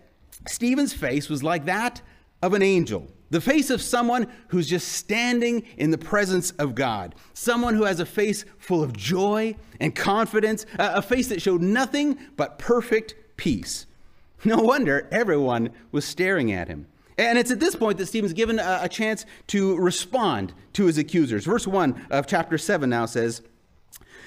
Stephen's 0.47 0.93
face 0.93 1.29
was 1.29 1.41
like 1.41 1.65
that 1.65 2.01
of 2.41 2.53
an 2.53 2.61
angel 2.61 3.07
the 3.31 3.41
face 3.41 3.69
of 3.69 3.81
someone 3.81 4.27
who's 4.50 4.67
just 4.67 4.89
standing 4.89 5.63
in 5.77 5.89
the 5.89 5.97
presence 5.97 6.51
of 6.51 6.75
God. 6.75 7.15
Someone 7.33 7.75
who 7.75 7.85
has 7.85 8.00
a 8.00 8.05
face 8.05 8.45
full 8.59 8.83
of 8.83 8.95
joy 8.95 9.55
and 9.79 9.95
confidence, 9.95 10.65
a 10.77 11.01
face 11.01 11.29
that 11.29 11.41
showed 11.41 11.61
nothing 11.61 12.19
but 12.35 12.59
perfect 12.59 13.15
peace. 13.38 13.88
No 14.43 14.57
wonder 14.57 15.07
everyone 15.11 15.69
was 15.91 16.03
staring 16.03 16.51
at 16.51 16.67
him. 16.67 16.88
And 17.17 17.38
it's 17.38 17.51
at 17.51 17.59
this 17.59 17.75
point 17.75 17.97
that 18.00 18.07
Stephen's 18.07 18.33
given 18.33 18.59
a, 18.59 18.88
chance 18.89 19.25
to 19.47 19.77
respond 19.77 20.53
to 20.73 20.85
his 20.85 20.97
accusers. 20.97 21.45
Verse 21.45 21.67
1 21.67 22.07
of 22.09 22.27
chapter 22.27 22.57
7 22.57 22.89
now 22.89 23.05
says 23.05 23.41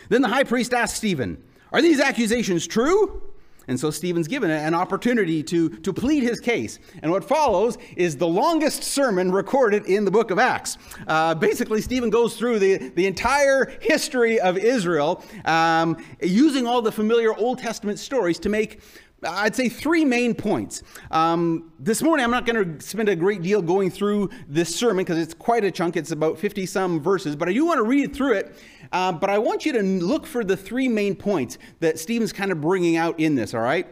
Then 0.08 0.22
the 0.22 0.28
high 0.28 0.44
priest 0.44 0.72
asked 0.72 0.96
Stephen, 0.96 1.42
Are 1.72 1.82
these 1.82 2.00
accusations 2.00 2.66
true? 2.66 3.22
And 3.68 3.78
so 3.78 3.90
Stephen's 3.90 4.28
given 4.28 4.50
an 4.50 4.74
opportunity 4.74 5.42
to, 5.44 5.70
to 5.70 5.92
plead 5.92 6.22
his 6.22 6.40
case. 6.40 6.78
And 7.02 7.10
what 7.10 7.24
follows 7.24 7.78
is 7.96 8.16
the 8.16 8.26
longest 8.26 8.82
sermon 8.82 9.32
recorded 9.32 9.86
in 9.86 10.04
the 10.04 10.10
book 10.10 10.30
of 10.30 10.38
Acts. 10.38 10.78
Uh, 11.06 11.34
basically, 11.34 11.80
Stephen 11.80 12.10
goes 12.10 12.36
through 12.36 12.58
the, 12.58 12.76
the 12.90 13.06
entire 13.06 13.72
history 13.80 14.40
of 14.40 14.56
Israel 14.58 15.24
um, 15.44 15.96
using 16.22 16.66
all 16.66 16.82
the 16.82 16.92
familiar 16.92 17.34
Old 17.36 17.58
Testament 17.58 17.98
stories 17.98 18.38
to 18.40 18.48
make 18.48 18.80
I'd 19.26 19.56
say 19.56 19.68
three 19.68 20.04
main 20.04 20.34
points. 20.34 20.82
Um, 21.10 21.72
this 21.78 22.02
morning, 22.02 22.24
I'm 22.24 22.30
not 22.30 22.46
going 22.46 22.78
to 22.78 22.84
spend 22.84 23.08
a 23.08 23.16
great 23.16 23.42
deal 23.42 23.62
going 23.62 23.90
through 23.90 24.30
this 24.48 24.74
sermon 24.74 25.04
because 25.04 25.18
it's 25.18 25.34
quite 25.34 25.64
a 25.64 25.70
chunk. 25.70 25.96
It's 25.96 26.10
about 26.10 26.38
50 26.38 26.66
some 26.66 27.00
verses, 27.00 27.36
but 27.36 27.48
I 27.48 27.52
do 27.52 27.64
want 27.64 27.78
to 27.78 27.84
read 27.84 28.14
through 28.14 28.34
it 28.34 28.56
uh, 28.94 29.10
but 29.10 29.28
I 29.28 29.38
want 29.38 29.66
you 29.66 29.72
to 29.72 29.82
look 29.82 30.24
for 30.24 30.44
the 30.44 30.56
three 30.56 30.86
main 30.86 31.16
points 31.16 31.58
that 31.80 31.98
Stephen's 31.98 32.32
kind 32.32 32.52
of 32.52 32.60
bringing 32.60 32.96
out 32.96 33.18
in 33.18 33.34
this, 33.34 33.52
all 33.52 33.60
right? 33.60 33.88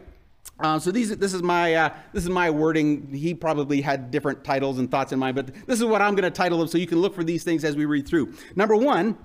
Uh, 0.61 0.79
so 0.79 0.91
these, 0.91 1.15
this 1.17 1.33
is 1.33 1.43
my 1.43 1.75
uh, 1.75 1.89
this 2.13 2.23
is 2.23 2.29
my 2.29 2.49
wording. 2.49 3.11
He 3.11 3.33
probably 3.33 3.81
had 3.81 4.11
different 4.11 4.45
titles 4.45 4.79
and 4.79 4.89
thoughts 4.89 5.11
in 5.11 5.19
mind, 5.19 5.35
but 5.35 5.53
this 5.65 5.79
is 5.79 5.85
what 5.85 6.01
I'm 6.01 6.15
going 6.15 6.23
to 6.23 6.31
title 6.31 6.57
them 6.57 6.69
so 6.69 6.77
you 6.77 6.87
can 6.87 6.99
look 6.99 7.13
for 7.13 7.23
these 7.23 7.43
things 7.43 7.65
as 7.65 7.75
we 7.75 7.83
read 7.83 8.07
through. 8.07 8.33
Number 8.55 8.77
one, 8.77 9.17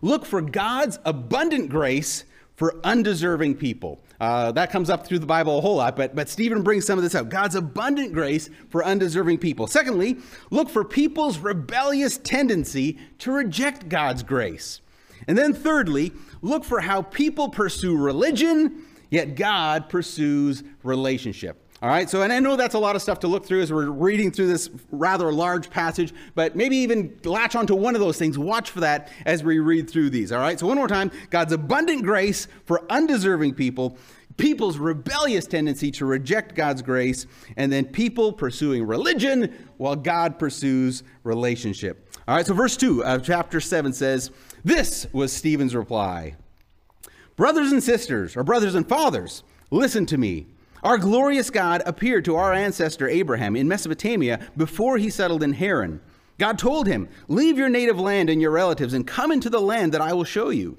look 0.00 0.24
for 0.24 0.40
God's 0.40 0.98
abundant 1.04 1.68
grace 1.68 2.24
for 2.56 2.80
undeserving 2.82 3.56
people. 3.56 4.00
Uh, 4.20 4.50
that 4.50 4.72
comes 4.72 4.90
up 4.90 5.06
through 5.06 5.20
the 5.20 5.26
Bible 5.26 5.58
a 5.58 5.60
whole 5.60 5.76
lot, 5.76 5.94
but, 5.94 6.14
but 6.14 6.28
Stephen 6.28 6.62
brings 6.62 6.84
some 6.84 6.98
of 6.98 7.04
this 7.04 7.14
out. 7.14 7.28
God's 7.28 7.54
abundant 7.54 8.12
grace 8.12 8.50
for 8.68 8.84
undeserving 8.84 9.38
people. 9.38 9.68
Secondly, 9.68 10.16
look 10.50 10.68
for 10.68 10.84
people's 10.84 11.38
rebellious 11.38 12.18
tendency 12.18 12.98
to 13.18 13.30
reject 13.30 13.88
God's 13.88 14.24
grace. 14.24 14.80
And 15.28 15.38
then 15.38 15.54
thirdly, 15.54 16.12
look 16.42 16.64
for 16.64 16.80
how 16.80 17.02
people 17.02 17.48
pursue 17.48 17.96
religion, 17.96 18.82
yet 19.10 19.36
God 19.36 19.88
pursues 19.88 20.64
relationship. 20.82 21.67
All 21.80 21.88
right, 21.88 22.10
so 22.10 22.22
and 22.22 22.32
I 22.32 22.40
know 22.40 22.56
that's 22.56 22.74
a 22.74 22.78
lot 22.78 22.96
of 22.96 23.02
stuff 23.02 23.20
to 23.20 23.28
look 23.28 23.46
through 23.46 23.62
as 23.62 23.72
we're 23.72 23.88
reading 23.88 24.32
through 24.32 24.48
this 24.48 24.68
rather 24.90 25.32
large 25.32 25.70
passage, 25.70 26.12
but 26.34 26.56
maybe 26.56 26.76
even 26.78 27.16
latch 27.22 27.54
onto 27.54 27.76
one 27.76 27.94
of 27.94 28.00
those 28.00 28.18
things. 28.18 28.36
Watch 28.36 28.70
for 28.70 28.80
that 28.80 29.12
as 29.24 29.44
we 29.44 29.60
read 29.60 29.88
through 29.88 30.10
these. 30.10 30.32
All 30.32 30.40
right, 30.40 30.58
so 30.58 30.66
one 30.66 30.76
more 30.76 30.88
time 30.88 31.12
God's 31.30 31.52
abundant 31.52 32.02
grace 32.02 32.48
for 32.64 32.84
undeserving 32.90 33.54
people, 33.54 33.96
people's 34.38 34.76
rebellious 34.76 35.46
tendency 35.46 35.92
to 35.92 36.04
reject 36.04 36.56
God's 36.56 36.82
grace, 36.82 37.26
and 37.56 37.70
then 37.70 37.84
people 37.84 38.32
pursuing 38.32 38.84
religion 38.84 39.54
while 39.76 39.94
God 39.94 40.36
pursues 40.36 41.04
relationship. 41.22 42.12
All 42.26 42.34
right, 42.34 42.44
so 42.44 42.54
verse 42.54 42.76
2 42.76 43.04
of 43.04 43.22
chapter 43.22 43.60
7 43.60 43.92
says, 43.92 44.32
This 44.64 45.06
was 45.12 45.32
Stephen's 45.32 45.76
reply 45.76 46.34
Brothers 47.36 47.70
and 47.70 47.80
sisters, 47.80 48.36
or 48.36 48.42
brothers 48.42 48.74
and 48.74 48.88
fathers, 48.88 49.44
listen 49.70 50.06
to 50.06 50.18
me. 50.18 50.48
Our 50.82 50.98
glorious 50.98 51.50
God 51.50 51.82
appeared 51.86 52.24
to 52.26 52.36
our 52.36 52.52
ancestor 52.52 53.08
Abraham 53.08 53.56
in 53.56 53.68
Mesopotamia 53.68 54.40
before 54.56 54.98
he 54.98 55.10
settled 55.10 55.42
in 55.42 55.54
Haran. 55.54 56.00
God 56.38 56.58
told 56.58 56.86
him, 56.86 57.08
Leave 57.26 57.58
your 57.58 57.68
native 57.68 57.98
land 57.98 58.30
and 58.30 58.40
your 58.40 58.52
relatives 58.52 58.94
and 58.94 59.06
come 59.06 59.32
into 59.32 59.50
the 59.50 59.60
land 59.60 59.92
that 59.92 60.00
I 60.00 60.12
will 60.12 60.24
show 60.24 60.50
you. 60.50 60.78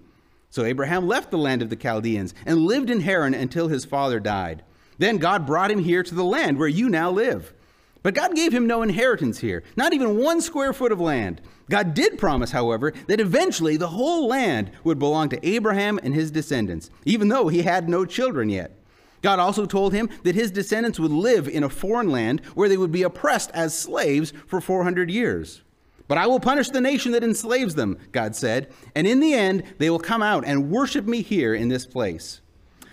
So 0.50 0.64
Abraham 0.64 1.08
left 1.08 1.32
the 1.32 1.38
land 1.38 1.62
of 1.62 1.70
the 1.70 1.76
Chaldeans 1.76 2.34
and 2.46 2.66
lived 2.66 2.90
in 2.90 3.02
Haran 3.02 3.34
until 3.34 3.68
his 3.68 3.86
father 3.86 4.20
died. 4.20 4.64
Then 4.98 5.18
God 5.18 5.46
brought 5.46 5.72
him 5.72 5.80
here 5.80 6.02
to 6.02 6.16
the 6.16 6.24
land 6.24 6.58
where 6.58 6.68
you 6.68 6.90
now 6.90 7.12
live. 7.12 7.54
But 8.02 8.14
God 8.14 8.34
gave 8.34 8.54
him 8.54 8.66
no 8.66 8.82
inheritance 8.82 9.40
here, 9.40 9.64
not 9.76 9.94
even 9.94 10.18
one 10.18 10.40
square 10.40 10.72
foot 10.72 10.94
of 10.94 11.02
land. 11.02 11.42
God 11.70 11.94
did 11.94 12.18
promise, 12.18 12.52
however, 12.52 12.94
that 13.08 13.20
eventually 13.20 13.76
the 13.76 13.90
whole 13.90 14.28
land 14.28 14.72
would 14.86 14.98
belong 14.98 15.30
to 15.30 15.48
Abraham 15.48 16.00
and 16.02 16.16
his 16.16 16.32
descendants, 16.32 16.90
even 17.06 17.28
though 17.28 17.50
he 17.50 17.62
had 17.62 17.90
no 17.90 18.06
children 18.06 18.50
yet. 18.50 18.79
God 19.22 19.40
also 19.40 19.66
told 19.66 19.94
him 19.94 20.10
that 20.24 20.36
his 20.36 20.52
descendants 20.52 21.00
would 21.00 21.12
live 21.12 21.48
in 21.48 21.64
a 21.64 21.70
foreign 21.70 22.10
land 22.10 22.42
where 22.56 22.70
they 22.70 22.78
would 22.78 22.92
be 22.92 23.04
oppressed 23.04 23.52
as 23.52 23.78
slaves 23.78 24.34
for 24.48 24.62
400 24.62 25.12
years. 25.12 25.62
But 26.08 26.18
I 26.18 26.26
will 26.26 26.40
punish 26.40 26.70
the 26.70 26.82
nation 26.82 27.12
that 27.12 27.24
enslaves 27.24 27.76
them, 27.76 27.98
God 28.12 28.36
said, 28.36 28.72
and 28.96 29.06
in 29.06 29.20
the 29.20 29.34
end 29.34 29.64
they 29.78 29.90
will 29.90 30.00
come 30.00 30.24
out 30.24 30.44
and 30.46 30.72
worship 30.72 31.06
me 31.06 31.22
here 31.22 31.54
in 31.54 31.68
this 31.68 31.86
place. 31.86 32.42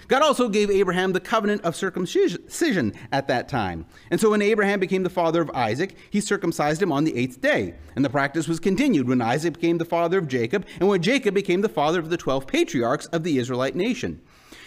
God 0.08 0.22
also 0.22 0.48
gave 0.48 0.70
Abraham 0.70 1.12
the 1.12 1.20
covenant 1.20 1.62
of 1.62 1.74
circumcision 1.74 2.94
at 3.10 3.26
that 3.26 3.48
time. 3.48 3.86
And 4.10 4.20
so 4.20 4.30
when 4.30 4.42
Abraham 4.42 4.78
became 4.78 5.02
the 5.02 5.10
father 5.10 5.42
of 5.42 5.50
Isaac, 5.50 5.96
he 6.10 6.20
circumcised 6.20 6.80
him 6.80 6.92
on 6.92 7.02
the 7.02 7.16
eighth 7.16 7.40
day. 7.40 7.74
And 7.96 8.04
the 8.04 8.10
practice 8.10 8.46
was 8.46 8.60
continued 8.60 9.08
when 9.08 9.20
Isaac 9.20 9.54
became 9.54 9.78
the 9.78 9.84
father 9.84 10.18
of 10.18 10.28
Jacob, 10.28 10.64
and 10.78 10.88
when 10.88 11.02
Jacob 11.02 11.34
became 11.34 11.60
the 11.60 11.68
father 11.68 11.98
of 11.98 12.10
the 12.10 12.16
twelve 12.16 12.46
patriarchs 12.46 13.06
of 13.06 13.24
the 13.24 13.38
Israelite 13.38 13.74
nation. 13.74 14.20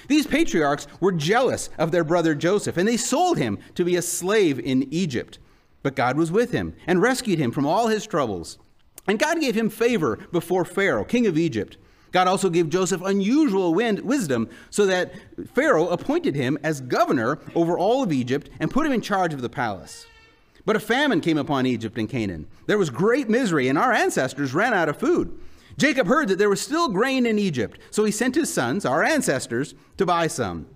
These 0.10 0.28
patriarchs 0.28 0.88
were 1.00 1.12
jealous 1.12 1.70
of 1.78 1.92
their 1.92 2.04
brother 2.04 2.36
Joseph, 2.36 2.78
and 2.78 2.88
they 2.88 2.98
sold 2.98 3.38
him 3.38 3.60
to 3.76 3.86
be 3.86 3.96
a 3.96 4.02
slave 4.02 4.60
in 4.60 4.92
Egypt. 4.92 5.38
But 5.84 5.96
God 5.96 6.18
was 6.18 6.32
with 6.32 6.52
him 6.52 6.76
and 6.88 7.02
rescued 7.02 7.40
him 7.40 7.52
from 7.52 7.66
all 7.66 7.88
his 7.88 8.06
troubles. 8.06 8.58
And 9.08 9.20
God 9.20 9.40
gave 9.40 9.56
him 9.56 9.70
favor 9.70 10.18
before 10.32 10.66
Pharaoh, 10.66 11.06
king 11.06 11.28
of 11.28 11.38
Egypt. 11.38 11.78
God 12.12 12.28
also 12.28 12.50
gave 12.50 12.70
Joseph 12.70 13.04
unusual 13.06 13.72
wisdom 13.74 14.50
so 14.72 14.88
that 14.88 15.14
Pharaoh 15.54 15.90
appointed 15.90 16.36
him 16.36 16.58
as 16.64 16.82
governor 16.82 17.38
over 17.54 17.78
all 17.78 18.02
of 18.02 18.12
Egypt 18.12 18.50
and 18.60 18.72
put 18.72 18.88
him 18.88 18.92
in 18.92 19.02
charge 19.02 19.34
of 19.34 19.44
the 19.44 19.50
palace. 19.50 20.08
But 20.66 20.76
a 20.76 20.80
famine 20.80 21.22
came 21.22 21.38
upon 21.38 21.68
Egypt 21.68 22.00
and 22.00 22.10
Canaan. 22.10 22.48
There 22.66 22.80
was 22.80 22.90
great 22.90 23.30
misery, 23.30 23.68
and 23.68 23.78
our 23.78 23.94
ancestors 23.94 24.56
ran 24.56 24.74
out 24.74 24.90
of 24.90 24.98
food. 24.98 25.40
Jacob 25.80 26.08
heard 26.08 26.28
that 26.28 26.38
there 26.38 26.50
was 26.50 26.60
still 26.60 26.90
grain 26.90 27.26
in 27.26 27.40
Egypt, 27.40 27.80
so 27.90 28.04
he 28.04 28.12
sent 28.12 28.36
his 28.36 28.54
sons, 28.54 28.84
our 28.84 29.02
ancestors, 29.02 29.76
to 29.96 30.06
buy 30.06 30.28
some. 30.28 30.68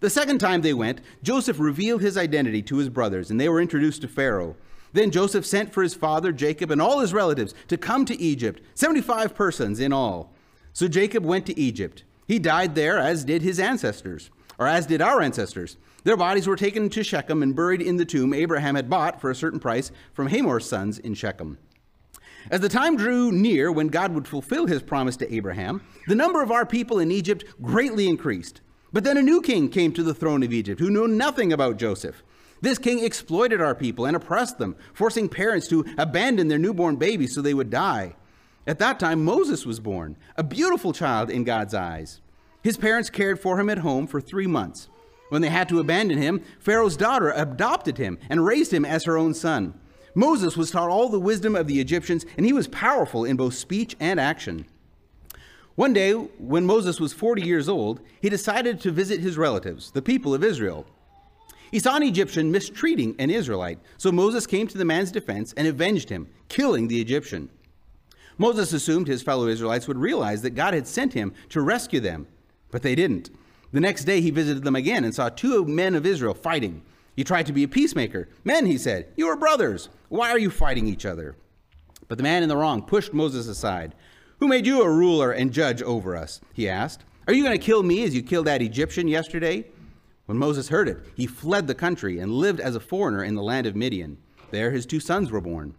The 0.00 0.10
second 0.10 0.38
time 0.38 0.60
they 0.60 0.74
went, 0.74 1.00
Joseph 1.22 1.58
revealed 1.58 2.02
his 2.02 2.18
identity 2.18 2.60
to 2.64 2.76
his 2.76 2.90
brothers, 2.90 3.30
and 3.30 3.40
they 3.40 3.48
were 3.48 3.62
introduced 3.62 4.02
to 4.02 4.08
Pharaoh. 4.08 4.54
Then 4.92 5.10
Joseph 5.10 5.46
sent 5.46 5.72
for 5.72 5.82
his 5.82 5.94
father 5.94 6.30
Jacob 6.30 6.70
and 6.70 6.82
all 6.82 7.00
his 7.00 7.14
relatives 7.14 7.54
to 7.68 7.78
come 7.78 8.04
to 8.04 8.20
Egypt, 8.20 8.60
75 8.74 9.34
persons 9.34 9.80
in 9.80 9.94
all. 9.94 10.34
So 10.74 10.88
Jacob 10.88 11.24
went 11.24 11.46
to 11.46 11.58
Egypt. 11.58 12.04
He 12.28 12.38
died 12.38 12.74
there, 12.74 12.98
as 12.98 13.24
did 13.24 13.40
his 13.40 13.58
ancestors, 13.58 14.28
or 14.58 14.66
as 14.66 14.84
did 14.84 15.00
our 15.00 15.22
ancestors. 15.22 15.78
Their 16.02 16.18
bodies 16.18 16.46
were 16.46 16.56
taken 16.56 16.90
to 16.90 17.02
Shechem 17.02 17.42
and 17.42 17.56
buried 17.56 17.80
in 17.80 17.96
the 17.96 18.04
tomb 18.04 18.34
Abraham 18.34 18.74
had 18.74 18.90
bought 18.90 19.22
for 19.22 19.30
a 19.30 19.34
certain 19.34 19.58
price 19.58 19.90
from 20.12 20.26
Hamor's 20.26 20.68
sons 20.68 20.98
in 20.98 21.14
Shechem. 21.14 21.56
As 22.50 22.60
the 22.60 22.68
time 22.68 22.96
drew 22.96 23.32
near 23.32 23.72
when 23.72 23.88
God 23.88 24.12
would 24.12 24.28
fulfill 24.28 24.66
his 24.66 24.82
promise 24.82 25.16
to 25.18 25.34
Abraham, 25.34 25.82
the 26.06 26.14
number 26.14 26.42
of 26.42 26.50
our 26.50 26.66
people 26.66 26.98
in 26.98 27.10
Egypt 27.10 27.44
greatly 27.62 28.06
increased. 28.06 28.60
But 28.92 29.02
then 29.04 29.16
a 29.16 29.22
new 29.22 29.40
king 29.40 29.70
came 29.70 29.92
to 29.92 30.02
the 30.02 30.14
throne 30.14 30.42
of 30.42 30.52
Egypt 30.52 30.80
who 30.80 30.90
knew 30.90 31.08
nothing 31.08 31.52
about 31.52 31.78
Joseph. 31.78 32.22
This 32.60 32.78
king 32.78 33.02
exploited 33.02 33.60
our 33.60 33.74
people 33.74 34.06
and 34.06 34.16
oppressed 34.16 34.58
them, 34.58 34.76
forcing 34.92 35.28
parents 35.28 35.68
to 35.68 35.84
abandon 35.98 36.48
their 36.48 36.58
newborn 36.58 36.96
babies 36.96 37.34
so 37.34 37.42
they 37.42 37.54
would 37.54 37.70
die. 37.70 38.14
At 38.66 38.78
that 38.78 39.00
time, 39.00 39.24
Moses 39.24 39.66
was 39.66 39.80
born, 39.80 40.16
a 40.36 40.42
beautiful 40.42 40.92
child 40.92 41.30
in 41.30 41.44
God's 41.44 41.74
eyes. 41.74 42.20
His 42.62 42.76
parents 42.76 43.10
cared 43.10 43.40
for 43.40 43.60
him 43.60 43.68
at 43.68 43.78
home 43.78 44.06
for 44.06 44.20
three 44.20 44.46
months. 44.46 44.88
When 45.28 45.42
they 45.42 45.50
had 45.50 45.68
to 45.70 45.80
abandon 45.80 46.18
him, 46.18 46.42
Pharaoh's 46.60 46.96
daughter 46.96 47.32
adopted 47.34 47.98
him 47.98 48.18
and 48.30 48.44
raised 48.44 48.72
him 48.72 48.84
as 48.84 49.04
her 49.04 49.18
own 49.18 49.34
son. 49.34 49.74
Moses 50.14 50.56
was 50.56 50.70
taught 50.70 50.90
all 50.90 51.08
the 51.08 51.18
wisdom 51.18 51.56
of 51.56 51.66
the 51.66 51.80
Egyptians, 51.80 52.24
and 52.36 52.46
he 52.46 52.52
was 52.52 52.68
powerful 52.68 53.24
in 53.24 53.36
both 53.36 53.54
speech 53.54 53.96
and 53.98 54.20
action. 54.20 54.66
One 55.74 55.92
day, 55.92 56.12
when 56.12 56.66
Moses 56.66 57.00
was 57.00 57.12
40 57.12 57.42
years 57.42 57.68
old, 57.68 58.00
he 58.20 58.28
decided 58.28 58.80
to 58.80 58.92
visit 58.92 59.20
his 59.20 59.36
relatives, 59.36 59.90
the 59.90 60.02
people 60.02 60.32
of 60.32 60.44
Israel. 60.44 60.86
He 61.72 61.80
saw 61.80 61.96
an 61.96 62.04
Egyptian 62.04 62.52
mistreating 62.52 63.16
an 63.18 63.30
Israelite, 63.30 63.80
so 63.98 64.12
Moses 64.12 64.46
came 64.46 64.68
to 64.68 64.78
the 64.78 64.84
man's 64.84 65.10
defense 65.10 65.52
and 65.56 65.66
avenged 65.66 66.08
him, 66.08 66.28
killing 66.48 66.86
the 66.86 67.00
Egyptian. 67.00 67.50
Moses 68.38 68.72
assumed 68.72 69.08
his 69.08 69.22
fellow 69.22 69.48
Israelites 69.48 69.88
would 69.88 69.98
realize 69.98 70.42
that 70.42 70.50
God 70.50 70.74
had 70.74 70.86
sent 70.86 71.12
him 71.12 71.32
to 71.48 71.60
rescue 71.60 71.98
them, 71.98 72.28
but 72.70 72.82
they 72.82 72.94
didn't. 72.94 73.30
The 73.72 73.80
next 73.80 74.04
day 74.04 74.20
he 74.20 74.30
visited 74.30 74.62
them 74.62 74.76
again 74.76 75.02
and 75.02 75.12
saw 75.12 75.28
two 75.28 75.64
men 75.64 75.96
of 75.96 76.06
Israel 76.06 76.34
fighting. 76.34 76.82
He 77.14 77.24
tried 77.24 77.46
to 77.46 77.52
be 77.52 77.62
a 77.62 77.68
peacemaker. 77.68 78.28
Men, 78.42 78.66
he 78.66 78.78
said, 78.78 79.08
you 79.16 79.28
are 79.28 79.36
brothers. 79.36 79.88
Why 80.08 80.30
are 80.30 80.38
you 80.38 80.50
fighting 80.50 80.86
each 80.86 81.06
other? 81.06 81.36
But 82.08 82.18
the 82.18 82.24
man 82.24 82.42
in 82.42 82.48
the 82.48 82.56
wrong 82.56 82.82
pushed 82.82 83.12
Moses 83.12 83.46
aside. 83.46 83.94
Who 84.40 84.48
made 84.48 84.66
you 84.66 84.82
a 84.82 84.90
ruler 84.90 85.30
and 85.32 85.52
judge 85.52 85.80
over 85.80 86.16
us? 86.16 86.40
He 86.52 86.68
asked. 86.68 87.04
Are 87.26 87.32
you 87.32 87.42
going 87.44 87.58
to 87.58 87.64
kill 87.64 87.82
me 87.82 88.04
as 88.04 88.14
you 88.14 88.22
killed 88.22 88.46
that 88.46 88.60
Egyptian 88.60 89.08
yesterday? 89.08 89.64
When 90.26 90.38
Moses 90.38 90.68
heard 90.68 90.88
it, 90.88 90.98
he 91.14 91.26
fled 91.26 91.66
the 91.66 91.74
country 91.74 92.18
and 92.18 92.32
lived 92.32 92.60
as 92.60 92.76
a 92.76 92.80
foreigner 92.80 93.22
in 93.24 93.34
the 93.34 93.42
land 93.42 93.66
of 93.66 93.76
Midian. 93.76 94.18
There 94.50 94.70
his 94.70 94.86
two 94.86 95.00
sons 95.00 95.30
were 95.30 95.40
born. 95.40 95.74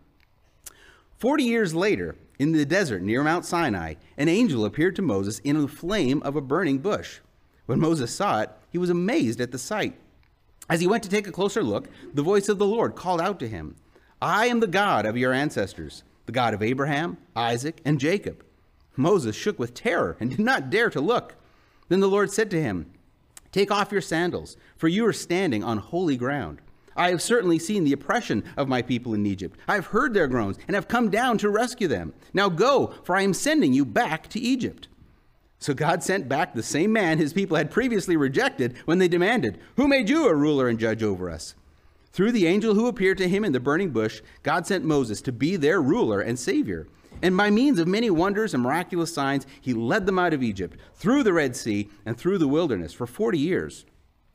Forty 1.17 1.43
years 1.43 1.73
later, 1.73 2.15
in 2.39 2.51
the 2.51 2.65
desert 2.65 3.01
near 3.01 3.23
Mount 3.23 3.45
Sinai, 3.45 3.95
an 4.17 4.27
angel 4.27 4.65
appeared 4.65 4.95
to 4.97 5.01
Moses 5.01 5.39
in 5.39 5.61
the 5.61 5.67
flame 5.67 6.21
of 6.23 6.35
a 6.35 6.41
burning 6.41 6.79
bush. 6.79 7.19
When 7.65 7.79
Moses 7.79 8.13
saw 8.13 8.41
it, 8.41 8.51
he 8.69 8.77
was 8.77 8.89
amazed 8.89 9.41
at 9.41 9.51
the 9.51 9.57
sight. 9.57 9.95
As 10.69 10.81
he 10.81 10.87
went 10.87 11.03
to 11.03 11.09
take 11.09 11.27
a 11.27 11.31
closer 11.31 11.63
look, 11.63 11.87
the 12.13 12.23
voice 12.23 12.49
of 12.49 12.57
the 12.57 12.65
Lord 12.65 12.95
called 12.95 13.21
out 13.21 13.39
to 13.39 13.47
him 13.47 13.75
I 14.21 14.47
am 14.47 14.59
the 14.59 14.67
God 14.67 15.05
of 15.05 15.17
your 15.17 15.33
ancestors, 15.33 16.03
the 16.25 16.31
God 16.31 16.53
of 16.53 16.63
Abraham, 16.63 17.17
Isaac, 17.35 17.81
and 17.85 17.99
Jacob. 17.99 18.43
Moses 18.95 19.35
shook 19.35 19.59
with 19.59 19.73
terror 19.73 20.17
and 20.19 20.29
did 20.29 20.39
not 20.39 20.69
dare 20.69 20.89
to 20.89 21.01
look. 21.01 21.35
Then 21.89 21.99
the 21.99 22.07
Lord 22.07 22.31
said 22.31 22.49
to 22.51 22.61
him, 22.61 22.91
Take 23.51 23.71
off 23.71 23.91
your 23.91 24.01
sandals, 24.01 24.57
for 24.75 24.87
you 24.87 25.05
are 25.05 25.13
standing 25.13 25.63
on 25.63 25.77
holy 25.77 26.17
ground. 26.17 26.59
I 26.95 27.09
have 27.09 27.21
certainly 27.21 27.59
seen 27.59 27.83
the 27.83 27.93
oppression 27.93 28.43
of 28.55 28.69
my 28.69 28.81
people 28.81 29.13
in 29.13 29.25
Egypt. 29.25 29.59
I 29.67 29.75
have 29.75 29.87
heard 29.87 30.13
their 30.13 30.27
groans 30.27 30.57
and 30.67 30.75
have 30.75 30.87
come 30.87 31.09
down 31.09 31.37
to 31.39 31.49
rescue 31.49 31.87
them. 31.87 32.13
Now 32.33 32.49
go, 32.49 32.93
for 33.03 33.15
I 33.15 33.21
am 33.21 33.33
sending 33.33 33.73
you 33.73 33.85
back 33.85 34.29
to 34.29 34.39
Egypt. 34.39 34.87
So 35.65 35.73
God 35.73 36.03
sent 36.03 36.29
back 36.29 36.53
the 36.53 36.61
same 36.61 36.93
man 36.93 37.17
his 37.17 37.33
people 37.33 37.57
had 37.57 37.71
previously 37.71 38.15
rejected 38.15 38.77
when 38.85 38.99
they 38.99 39.07
demanded, 39.07 39.57
Who 39.77 39.87
made 39.87 40.11
you 40.11 40.27
a 40.27 40.35
ruler 40.35 40.67
and 40.67 40.77
judge 40.77 41.01
over 41.01 41.27
us? 41.27 41.55
Through 42.11 42.33
the 42.33 42.45
angel 42.45 42.75
who 42.75 42.85
appeared 42.85 43.17
to 43.17 43.27
him 43.27 43.43
in 43.43 43.51
the 43.51 43.59
burning 43.59 43.89
bush, 43.89 44.21
God 44.43 44.67
sent 44.67 44.85
Moses 44.85 45.23
to 45.23 45.31
be 45.31 45.55
their 45.55 45.81
ruler 45.81 46.21
and 46.21 46.37
savior. 46.37 46.87
And 47.23 47.35
by 47.35 47.49
means 47.49 47.79
of 47.79 47.87
many 47.87 48.11
wonders 48.11 48.53
and 48.53 48.61
miraculous 48.61 49.11
signs, 49.11 49.47
he 49.59 49.73
led 49.73 50.05
them 50.05 50.19
out 50.19 50.35
of 50.35 50.43
Egypt, 50.43 50.77
through 50.93 51.23
the 51.23 51.33
Red 51.33 51.55
Sea, 51.55 51.89
and 52.05 52.15
through 52.15 52.37
the 52.37 52.47
wilderness 52.47 52.93
for 52.93 53.07
40 53.07 53.39
years. 53.39 53.85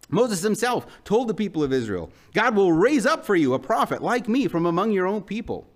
Moses 0.08 0.42
himself 0.42 0.84
told 1.04 1.28
the 1.28 1.34
people 1.34 1.62
of 1.62 1.72
Israel, 1.72 2.10
God 2.34 2.56
will 2.56 2.72
raise 2.72 3.06
up 3.06 3.24
for 3.24 3.36
you 3.36 3.54
a 3.54 3.60
prophet 3.60 4.02
like 4.02 4.28
me 4.28 4.48
from 4.48 4.66
among 4.66 4.90
your 4.90 5.06
own 5.06 5.22
people. 5.22 5.69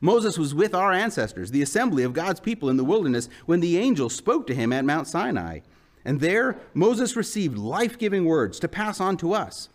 Moses 0.00 0.38
was 0.38 0.54
with 0.54 0.74
our 0.74 0.92
ancestors, 0.92 1.50
the 1.50 1.62
assembly 1.62 2.02
of 2.02 2.12
God's 2.12 2.40
people 2.40 2.68
in 2.68 2.76
the 2.76 2.84
wilderness, 2.84 3.28
when 3.46 3.60
the 3.60 3.78
angel 3.78 4.08
spoke 4.08 4.46
to 4.46 4.54
him 4.54 4.72
at 4.72 4.84
Mount 4.84 5.08
Sinai. 5.08 5.60
And 6.04 6.20
there, 6.20 6.56
Moses 6.74 7.16
received 7.16 7.58
life 7.58 7.98
giving 7.98 8.24
words 8.24 8.60
to 8.60 8.68
pass 8.68 9.00
on 9.00 9.16
to 9.18 9.32
us. 9.32 9.68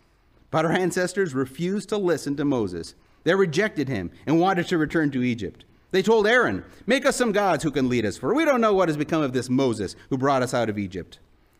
But 0.50 0.64
our 0.64 0.72
ancestors 0.72 1.34
refused 1.34 1.88
to 1.90 1.96
listen 1.96 2.36
to 2.36 2.44
Moses. 2.44 2.94
They 3.24 3.34
rejected 3.34 3.88
him 3.88 4.10
and 4.26 4.40
wanted 4.40 4.66
to 4.68 4.78
return 4.78 5.10
to 5.12 5.22
Egypt. 5.22 5.64
They 5.90 6.02
told 6.02 6.26
Aaron, 6.26 6.64
Make 6.86 7.04
us 7.04 7.16
some 7.16 7.32
gods 7.32 7.62
who 7.62 7.70
can 7.70 7.88
lead 7.88 8.06
us, 8.06 8.16
for 8.16 8.34
we 8.34 8.44
don't 8.44 8.60
know 8.60 8.72
what 8.72 8.88
has 8.88 8.96
become 8.96 9.22
of 9.22 9.32
this 9.32 9.50
Moses 9.50 9.94
who 10.08 10.16
brought 10.16 10.42
us 10.42 10.54
out 10.54 10.70
of 10.70 10.78
Egypt. 10.78 11.18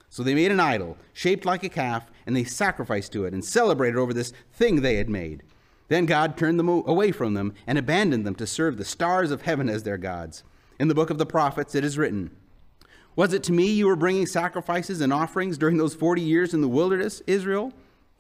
So 0.09 0.23
they 0.23 0.35
made 0.35 0.51
an 0.51 0.61
idol, 0.61 0.99
shaped 1.13 1.45
like 1.45 1.65
a 1.65 1.69
calf, 1.69 2.11
and 2.27 2.37
they 2.37 2.45
sacrificed 2.45 3.13
to 3.13 3.25
it 3.25 3.33
and 3.33 3.45
celebrated 3.45 3.99
over 3.99 4.13
this 4.13 4.33
thing 4.53 4.81
they 4.81 4.97
had 4.97 5.09
made. 5.09 5.43
Then 5.93 6.07
God 6.07 6.39
turned 6.39 6.59
them 6.59 6.71
away 6.71 7.13
from 7.13 7.35
them 7.35 7.53
and 7.67 7.77
abandoned 7.77 8.27
them 8.27 8.35
to 8.37 8.47
serve 8.47 8.79
the 8.79 8.85
stars 8.85 9.31
of 9.31 9.43
heaven 9.43 9.69
as 9.69 9.83
their 9.83 9.99
gods. 9.99 10.43
In 10.79 10.89
the 10.89 10.95
book 10.95 11.11
of 11.11 11.19
the 11.19 11.27
prophets, 11.27 11.75
it 11.75 11.85
is 11.85 11.99
written 11.99 12.31
Was 13.15 13.35
it 13.35 13.43
to 13.43 13.53
me 13.53 13.67
you 13.67 13.87
were 13.87 13.95
bringing 13.95 14.25
sacrifices 14.25 15.03
and 15.03 15.13
offerings 15.13 15.59
during 15.59 15.77
those 15.77 15.95
40 15.95 16.23
years 16.23 16.55
in 16.55 16.63
the 16.63 16.67
wilderness, 16.67 17.21
Israel? 17.27 17.75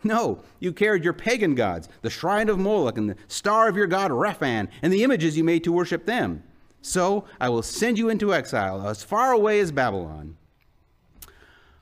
No, 0.04 0.42
you 0.61 0.74
carried 0.74 1.02
your 1.02 1.14
pagan 1.14 1.54
gods, 1.54 1.88
the 2.02 2.11
shrine 2.11 2.50
of 2.50 2.58
Moloch 2.58 2.98
and 2.98 3.08
the 3.08 3.16
star 3.26 3.68
of 3.68 3.76
your 3.78 3.87
god 3.87 4.11
Rephan, 4.11 4.68
and 4.82 4.92
the 4.92 5.02
images 5.02 5.38
you 5.38 5.42
made 5.42 5.64
to 5.64 5.72
worship 5.72 6.04
them. 6.04 6.42
So 6.82 7.24
I 7.40 7.48
will 7.48 7.62
send 7.62 7.96
you 7.96 8.11
into 8.11 8.35
exile 8.35 8.87
as 8.87 9.02
far 9.02 9.32
away 9.32 9.61
as 9.61 9.72
Babylon. 9.72 10.37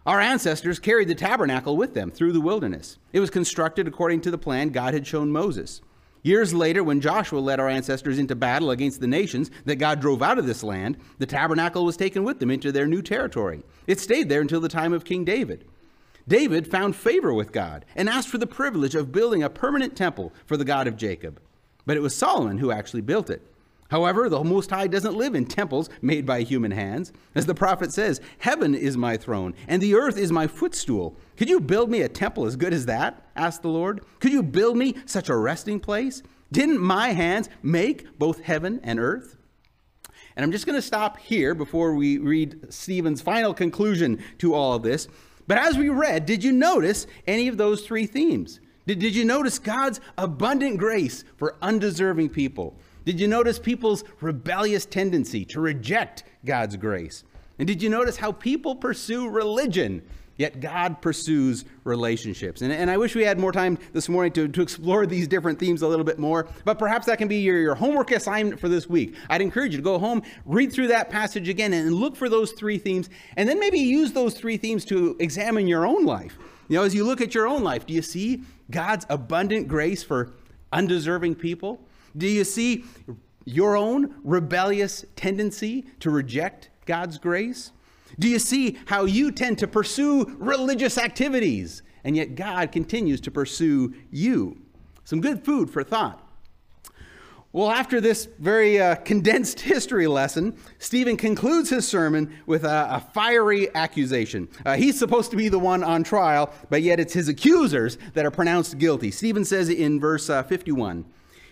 Our 0.06 0.18
ancestors 0.20 0.78
carried 0.78 1.08
the 1.08 1.14
tabernacle 1.14 1.76
with 1.76 1.92
them 1.92 2.10
through 2.10 2.32
the 2.32 2.40
wilderness. 2.40 2.98
It 3.12 3.20
was 3.20 3.28
constructed 3.28 3.86
according 3.86 4.22
to 4.22 4.30
the 4.30 4.38
plan 4.38 4.70
God 4.70 4.94
had 4.94 5.06
shown 5.06 5.30
Moses. 5.30 5.82
Years 6.22 6.54
later, 6.54 6.82
when 6.82 7.02
Joshua 7.02 7.38
led 7.38 7.60
our 7.60 7.68
ancestors 7.68 8.18
into 8.18 8.34
battle 8.34 8.70
against 8.70 9.00
the 9.00 9.06
nations 9.06 9.50
that 9.66 9.76
God 9.76 10.00
drove 10.00 10.22
out 10.22 10.38
of 10.38 10.46
this 10.46 10.62
land, 10.62 10.96
the 11.18 11.26
tabernacle 11.26 11.84
was 11.84 11.98
taken 11.98 12.24
with 12.24 12.40
them 12.40 12.50
into 12.50 12.72
their 12.72 12.86
new 12.86 13.02
territory. 13.02 13.62
It 13.86 14.00
stayed 14.00 14.28
there 14.28 14.40
until 14.40 14.60
the 14.60 14.68
time 14.68 14.94
of 14.94 15.04
King 15.04 15.24
David. 15.24 15.66
David 16.26 16.70
found 16.70 16.96
favor 16.96 17.34
with 17.34 17.52
God 17.52 17.84
and 17.94 18.08
asked 18.08 18.28
for 18.28 18.38
the 18.38 18.46
privilege 18.46 18.94
of 18.94 19.12
building 19.12 19.42
a 19.42 19.50
permanent 19.50 19.96
temple 19.96 20.32
for 20.46 20.56
the 20.56 20.64
God 20.64 20.86
of 20.86 20.96
Jacob. 20.96 21.40
But 21.84 21.96
it 21.96 22.02
was 22.02 22.14
Solomon 22.14 22.58
who 22.58 22.70
actually 22.70 23.02
built 23.02 23.28
it. 23.30 23.42
However, 23.90 24.28
the 24.28 24.42
Most 24.44 24.70
High 24.70 24.86
doesn't 24.86 25.16
live 25.16 25.34
in 25.34 25.46
temples 25.46 25.90
made 26.00 26.24
by 26.24 26.42
human 26.42 26.70
hands. 26.70 27.12
As 27.34 27.46
the 27.46 27.54
prophet 27.54 27.92
says, 27.92 28.20
Heaven 28.38 28.74
is 28.74 28.96
my 28.96 29.16
throne, 29.16 29.54
and 29.66 29.82
the 29.82 29.94
earth 29.94 30.16
is 30.16 30.30
my 30.30 30.46
footstool. 30.46 31.16
Could 31.36 31.48
you 31.48 31.60
build 31.60 31.90
me 31.90 32.02
a 32.02 32.08
temple 32.08 32.46
as 32.46 32.56
good 32.56 32.72
as 32.72 32.86
that? 32.86 33.26
asked 33.34 33.62
the 33.62 33.68
Lord. 33.68 34.04
Could 34.20 34.32
you 34.32 34.42
build 34.42 34.76
me 34.76 34.94
such 35.06 35.28
a 35.28 35.36
resting 35.36 35.80
place? 35.80 36.22
Didn't 36.52 36.80
my 36.80 37.08
hands 37.08 37.48
make 37.62 38.18
both 38.18 38.40
heaven 38.40 38.80
and 38.84 39.00
earth? 39.00 39.36
And 40.36 40.44
I'm 40.44 40.52
just 40.52 40.66
going 40.66 40.76
to 40.76 40.82
stop 40.82 41.18
here 41.18 41.54
before 41.54 41.94
we 41.94 42.18
read 42.18 42.72
Stephen's 42.72 43.20
final 43.20 43.52
conclusion 43.52 44.22
to 44.38 44.54
all 44.54 44.74
of 44.74 44.84
this. 44.84 45.08
But 45.48 45.58
as 45.58 45.76
we 45.76 45.88
read, 45.88 46.26
did 46.26 46.44
you 46.44 46.52
notice 46.52 47.08
any 47.26 47.48
of 47.48 47.56
those 47.56 47.84
three 47.84 48.06
themes? 48.06 48.60
Did, 48.86 49.00
did 49.00 49.16
you 49.16 49.24
notice 49.24 49.58
God's 49.58 50.00
abundant 50.16 50.78
grace 50.78 51.24
for 51.36 51.56
undeserving 51.60 52.28
people? 52.28 52.78
Did 53.10 53.18
you 53.18 53.26
notice 53.26 53.58
people's 53.58 54.04
rebellious 54.20 54.86
tendency 54.86 55.44
to 55.46 55.60
reject 55.60 56.22
God's 56.44 56.76
grace? 56.76 57.24
And 57.58 57.66
did 57.66 57.82
you 57.82 57.90
notice 57.90 58.16
how 58.16 58.30
people 58.30 58.76
pursue 58.76 59.28
religion, 59.28 60.02
yet 60.36 60.60
God 60.60 61.02
pursues 61.02 61.64
relationships? 61.82 62.62
And, 62.62 62.72
and 62.72 62.88
I 62.88 62.98
wish 62.98 63.16
we 63.16 63.24
had 63.24 63.36
more 63.36 63.50
time 63.50 63.78
this 63.92 64.08
morning 64.08 64.30
to, 64.34 64.46
to 64.46 64.62
explore 64.62 65.06
these 65.06 65.26
different 65.26 65.58
themes 65.58 65.82
a 65.82 65.88
little 65.88 66.04
bit 66.04 66.20
more, 66.20 66.46
but 66.64 66.78
perhaps 66.78 67.06
that 67.06 67.18
can 67.18 67.26
be 67.26 67.38
your, 67.38 67.58
your 67.58 67.74
homework 67.74 68.12
assignment 68.12 68.60
for 68.60 68.68
this 68.68 68.88
week. 68.88 69.16
I'd 69.28 69.42
encourage 69.42 69.72
you 69.72 69.78
to 69.78 69.82
go 69.82 69.98
home, 69.98 70.22
read 70.46 70.72
through 70.72 70.86
that 70.86 71.10
passage 71.10 71.48
again, 71.48 71.72
and 71.72 71.92
look 71.92 72.14
for 72.14 72.28
those 72.28 72.52
three 72.52 72.78
themes, 72.78 73.10
and 73.36 73.48
then 73.48 73.58
maybe 73.58 73.80
use 73.80 74.12
those 74.12 74.34
three 74.34 74.56
themes 74.56 74.84
to 74.84 75.16
examine 75.18 75.66
your 75.66 75.84
own 75.84 76.04
life. 76.04 76.38
You 76.68 76.76
know, 76.76 76.84
as 76.84 76.94
you 76.94 77.04
look 77.04 77.20
at 77.20 77.34
your 77.34 77.48
own 77.48 77.64
life, 77.64 77.86
do 77.86 77.92
you 77.92 78.02
see 78.02 78.44
God's 78.70 79.04
abundant 79.10 79.66
grace 79.66 80.04
for 80.04 80.30
undeserving 80.72 81.34
people? 81.34 81.80
Do 82.16 82.26
you 82.26 82.44
see 82.44 82.84
your 83.44 83.76
own 83.76 84.14
rebellious 84.22 85.04
tendency 85.16 85.86
to 86.00 86.10
reject 86.10 86.70
God's 86.86 87.18
grace? 87.18 87.72
Do 88.18 88.28
you 88.28 88.38
see 88.38 88.78
how 88.86 89.04
you 89.04 89.30
tend 89.30 89.58
to 89.58 89.68
pursue 89.68 90.36
religious 90.38 90.98
activities 90.98 91.82
and 92.04 92.16
yet 92.16 92.34
God 92.34 92.72
continues 92.72 93.20
to 93.22 93.30
pursue 93.30 93.94
you? 94.10 94.58
Some 95.04 95.20
good 95.20 95.44
food 95.44 95.70
for 95.70 95.82
thought. 95.82 96.26
Well, 97.52 97.70
after 97.70 98.00
this 98.00 98.28
very 98.38 98.80
uh, 98.80 98.94
condensed 98.94 99.60
history 99.60 100.06
lesson, 100.06 100.56
Stephen 100.78 101.16
concludes 101.16 101.70
his 101.70 101.86
sermon 101.86 102.32
with 102.46 102.64
a, 102.64 102.88
a 102.90 103.00
fiery 103.12 103.74
accusation. 103.74 104.48
Uh, 104.64 104.76
he's 104.76 104.96
supposed 104.96 105.32
to 105.32 105.36
be 105.36 105.48
the 105.48 105.58
one 105.58 105.82
on 105.82 106.04
trial, 106.04 106.52
but 106.68 106.82
yet 106.82 107.00
it's 107.00 107.12
his 107.12 107.28
accusers 107.28 107.98
that 108.14 108.24
are 108.24 108.30
pronounced 108.30 108.78
guilty. 108.78 109.10
Stephen 109.10 109.44
says 109.44 109.68
in 109.68 109.98
verse 109.98 110.30
uh, 110.30 110.44
51 110.44 111.04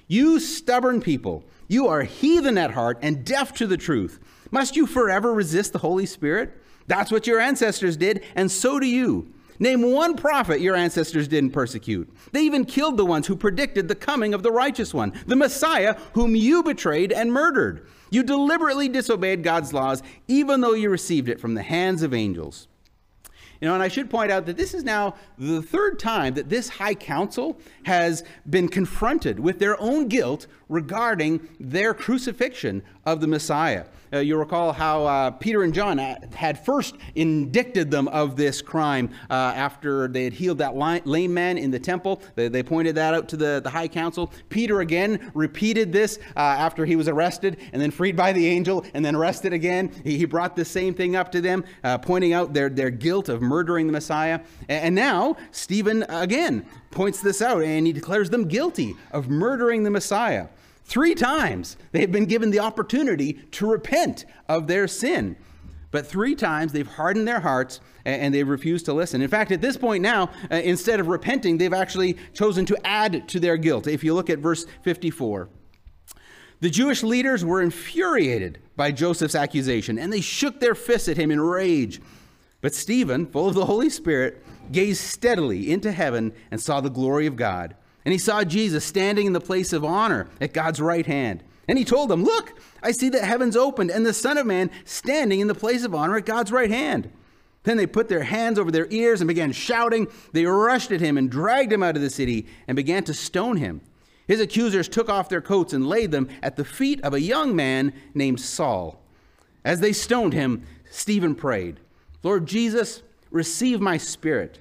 you 0.08 0.40
stubborn 0.40 1.00
people, 1.00 1.44
you 1.68 1.86
are 1.86 2.02
heathen 2.02 2.58
at 2.58 2.72
heart 2.72 2.98
and 3.02 3.24
deaf 3.24 3.52
to 3.54 3.66
the 3.66 3.76
truth. 3.76 4.18
Must 4.50 4.74
you 4.74 4.86
forever 4.86 5.32
resist 5.32 5.72
the 5.72 5.78
Holy 5.78 6.06
Spirit? 6.06 6.60
That's 6.86 7.12
what 7.12 7.26
your 7.26 7.38
ancestors 7.38 7.96
did, 7.96 8.24
and 8.34 8.50
so 8.50 8.80
do 8.80 8.86
you. 8.86 9.32
Name 9.60 9.82
one 9.92 10.16
prophet 10.16 10.60
your 10.60 10.76
ancestors 10.76 11.28
didn't 11.28 11.50
persecute. 11.50 12.08
They 12.32 12.42
even 12.42 12.64
killed 12.64 12.96
the 12.96 13.04
ones 13.04 13.26
who 13.26 13.36
predicted 13.36 13.88
the 13.88 13.94
coming 13.94 14.32
of 14.32 14.42
the 14.42 14.52
righteous 14.52 14.94
one, 14.94 15.12
the 15.26 15.36
Messiah, 15.36 15.96
whom 16.14 16.34
you 16.34 16.62
betrayed 16.62 17.12
and 17.12 17.32
murdered. 17.32 17.86
You 18.10 18.22
deliberately 18.22 18.88
disobeyed 18.88 19.42
God's 19.42 19.74
laws, 19.74 20.02
even 20.28 20.60
though 20.60 20.74
you 20.74 20.88
received 20.88 21.28
it 21.28 21.40
from 21.40 21.54
the 21.54 21.62
hands 21.62 22.02
of 22.02 22.14
angels. 22.14 22.68
You 23.60 23.68
know, 23.68 23.74
and 23.74 23.82
I 23.82 23.88
should 23.88 24.08
point 24.08 24.30
out 24.30 24.46
that 24.46 24.56
this 24.56 24.72
is 24.74 24.84
now 24.84 25.16
the 25.36 25.62
third 25.62 25.98
time 25.98 26.34
that 26.34 26.48
this 26.48 26.68
high 26.68 26.94
council 26.94 27.58
has 27.84 28.22
been 28.48 28.68
confronted 28.68 29.40
with 29.40 29.58
their 29.58 29.80
own 29.80 30.08
guilt 30.08 30.46
regarding 30.68 31.48
their 31.58 31.94
crucifixion 31.94 32.82
of 33.04 33.20
the 33.20 33.26
Messiah. 33.26 33.84
Uh, 34.12 34.18
you 34.18 34.36
recall 34.36 34.72
how 34.72 35.04
uh, 35.04 35.30
Peter 35.32 35.62
and 35.62 35.74
John 35.74 35.98
uh, 35.98 36.16
had 36.34 36.64
first 36.64 36.96
indicted 37.14 37.90
them 37.90 38.08
of 38.08 38.36
this 38.36 38.62
crime 38.62 39.10
uh, 39.28 39.34
after 39.34 40.08
they 40.08 40.24
had 40.24 40.32
healed 40.32 40.58
that 40.58 40.76
lame 40.76 41.34
man 41.34 41.58
in 41.58 41.70
the 41.70 41.78
temple. 41.78 42.22
They, 42.34 42.48
they, 42.48 42.62
pointed 42.62 42.94
that 42.96 43.14
out 43.14 43.28
to 43.30 43.36
the, 43.36 43.60
the 43.62 43.70
high 43.70 43.88
council. 43.88 44.32
Peter 44.48 44.80
again 44.80 45.30
repeated 45.34 45.92
this 45.92 46.18
uh, 46.36 46.40
after 46.40 46.84
he 46.84 46.96
was 46.96 47.08
arrested 47.08 47.58
and 47.72 47.80
then 47.80 47.90
freed 47.90 48.16
by 48.16 48.32
the 48.32 48.46
angel 48.46 48.84
and 48.94 49.04
then 49.04 49.14
arrested 49.14 49.52
again. 49.52 49.92
He, 50.04 50.18
he 50.18 50.24
brought 50.24 50.56
the 50.56 50.64
same 50.64 50.94
thing 50.94 51.16
up 51.16 51.30
to 51.32 51.40
them, 51.40 51.64
uh, 51.84 51.98
pointing 51.98 52.32
out 52.32 52.52
their, 52.52 52.68
their 52.68 52.90
guilt 52.90 53.28
of 53.28 53.42
murdering 53.42 53.86
the 53.86 53.92
Messiah. 53.92 54.40
And, 54.68 54.84
and 54.88 54.94
now 54.94 55.36
Stephen 55.50 56.04
again 56.08 56.66
points 56.90 57.20
this 57.20 57.42
out 57.42 57.62
and 57.62 57.86
he 57.86 57.92
declares 57.92 58.30
them 58.30 58.48
guilty 58.48 58.94
of 59.12 59.28
murdering 59.28 59.82
the 59.82 59.90
Messiah. 59.90 60.48
Three 60.88 61.14
times 61.14 61.76
they 61.92 62.00
have 62.00 62.10
been 62.10 62.24
given 62.24 62.50
the 62.50 62.60
opportunity 62.60 63.34
to 63.52 63.70
repent 63.70 64.24
of 64.48 64.68
their 64.68 64.88
sin. 64.88 65.36
But 65.90 66.06
three 66.06 66.34
times 66.34 66.72
they've 66.72 66.86
hardened 66.88 67.28
their 67.28 67.40
hearts 67.40 67.80
and 68.06 68.34
they've 68.34 68.48
refused 68.48 68.86
to 68.86 68.94
listen. 68.94 69.20
In 69.20 69.28
fact, 69.28 69.52
at 69.52 69.60
this 69.60 69.76
point 69.76 70.02
now, 70.02 70.30
uh, 70.50 70.56
instead 70.56 70.98
of 70.98 71.08
repenting, 71.08 71.58
they've 71.58 71.74
actually 71.74 72.16
chosen 72.32 72.64
to 72.66 72.86
add 72.86 73.28
to 73.28 73.38
their 73.38 73.58
guilt. 73.58 73.86
If 73.86 74.02
you 74.02 74.14
look 74.14 74.30
at 74.30 74.38
verse 74.38 74.64
54, 74.82 75.50
the 76.60 76.70
Jewish 76.70 77.02
leaders 77.02 77.44
were 77.44 77.60
infuriated 77.60 78.58
by 78.74 78.90
Joseph's 78.90 79.34
accusation 79.34 79.98
and 79.98 80.10
they 80.10 80.22
shook 80.22 80.58
their 80.58 80.74
fists 80.74 81.08
at 81.08 81.18
him 81.18 81.30
in 81.30 81.38
rage. 81.38 82.00
But 82.62 82.74
Stephen, 82.74 83.26
full 83.26 83.46
of 83.46 83.54
the 83.54 83.66
Holy 83.66 83.90
Spirit, 83.90 84.42
gazed 84.72 85.02
steadily 85.02 85.70
into 85.70 85.92
heaven 85.92 86.32
and 86.50 86.58
saw 86.58 86.80
the 86.80 86.88
glory 86.88 87.26
of 87.26 87.36
God. 87.36 87.74
And 88.04 88.12
he 88.12 88.18
saw 88.18 88.44
Jesus 88.44 88.84
standing 88.84 89.26
in 89.26 89.32
the 89.32 89.40
place 89.40 89.72
of 89.72 89.84
honor 89.84 90.28
at 90.40 90.54
God's 90.54 90.80
right 90.80 91.06
hand. 91.06 91.42
And 91.66 91.76
he 91.76 91.84
told 91.84 92.08
them, 92.08 92.24
Look, 92.24 92.58
I 92.82 92.92
see 92.92 93.10
that 93.10 93.24
heavens 93.24 93.56
opened 93.56 93.90
and 93.90 94.06
the 94.06 94.14
Son 94.14 94.38
of 94.38 94.46
Man 94.46 94.70
standing 94.84 95.40
in 95.40 95.48
the 95.48 95.54
place 95.54 95.84
of 95.84 95.94
honor 95.94 96.16
at 96.16 96.26
God's 96.26 96.50
right 96.50 96.70
hand. 96.70 97.10
Then 97.64 97.76
they 97.76 97.86
put 97.86 98.08
their 98.08 98.22
hands 98.22 98.58
over 98.58 98.70
their 98.70 98.86
ears 98.90 99.20
and 99.20 99.28
began 99.28 99.52
shouting. 99.52 100.08
They 100.32 100.46
rushed 100.46 100.90
at 100.90 101.02
him 101.02 101.18
and 101.18 101.30
dragged 101.30 101.72
him 101.72 101.82
out 101.82 101.96
of 101.96 102.02
the 102.02 102.08
city 102.08 102.46
and 102.66 102.76
began 102.76 103.04
to 103.04 103.14
stone 103.14 103.58
him. 103.58 103.82
His 104.26 104.40
accusers 104.40 104.88
took 104.88 105.08
off 105.08 105.28
their 105.28 105.40
coats 105.40 105.72
and 105.72 105.86
laid 105.86 106.10
them 106.10 106.28
at 106.42 106.56
the 106.56 106.64
feet 106.64 107.02
of 107.02 107.14
a 107.14 107.20
young 107.20 107.56
man 107.56 107.92
named 108.14 108.40
Saul. 108.40 109.02
As 109.64 109.80
they 109.80 109.92
stoned 109.92 110.32
him, 110.32 110.64
Stephen 110.90 111.34
prayed, 111.34 111.80
Lord 112.22 112.46
Jesus, 112.46 113.02
receive 113.30 113.80
my 113.80 113.96
spirit. 113.96 114.58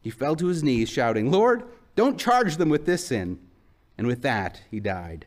He 0.00 0.10
fell 0.10 0.36
to 0.36 0.46
his 0.46 0.62
knees, 0.62 0.88
shouting, 0.88 1.30
Lord, 1.30 1.64
don't 1.96 2.18
charge 2.18 2.56
them 2.56 2.68
with 2.68 2.86
this 2.86 3.06
sin. 3.06 3.38
And 3.96 4.06
with 4.06 4.22
that, 4.22 4.62
he 4.70 4.80
died. 4.80 5.26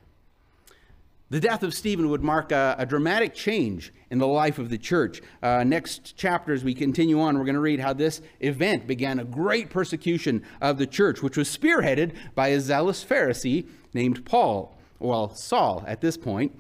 The 1.30 1.40
death 1.42 1.62
of 1.62 1.74
Stephen 1.74 2.10
would 2.10 2.24
mark 2.24 2.54
a, 2.54 2.76
a 2.78 2.86
dramatic 2.86 3.34
change 3.34 3.92
in 4.10 4.18
the 4.18 4.28
life 4.28 4.60
of 4.60 4.70
the 4.70 4.78
church. 4.78 5.22
Uh, 5.44 5.64
next 5.66 6.16
chapter, 6.16 6.54
as 6.54 6.64
we 6.64 6.74
continue 6.74 7.20
on, 7.20 7.38
we're 7.38 7.44
going 7.44 7.56
to 7.56 7.60
read 7.62 7.82
how 7.82 7.92
this 7.92 8.22
event 8.40 8.88
began 8.88 9.20
a 9.20 9.26
great 9.26 9.70
persecution 9.70 10.44
of 10.62 10.78
the 10.78 10.88
church, 10.88 11.22
which 11.22 11.36
was 11.36 11.50
spearheaded 11.50 12.14
by 12.34 12.50
a 12.50 12.62
zealous 12.62 13.04
Pharisee 13.04 13.68
named 13.94 14.24
Paul, 14.24 14.78
well, 15.00 15.34
Saul 15.36 15.84
at 15.86 16.00
this 16.00 16.16
point. 16.16 16.58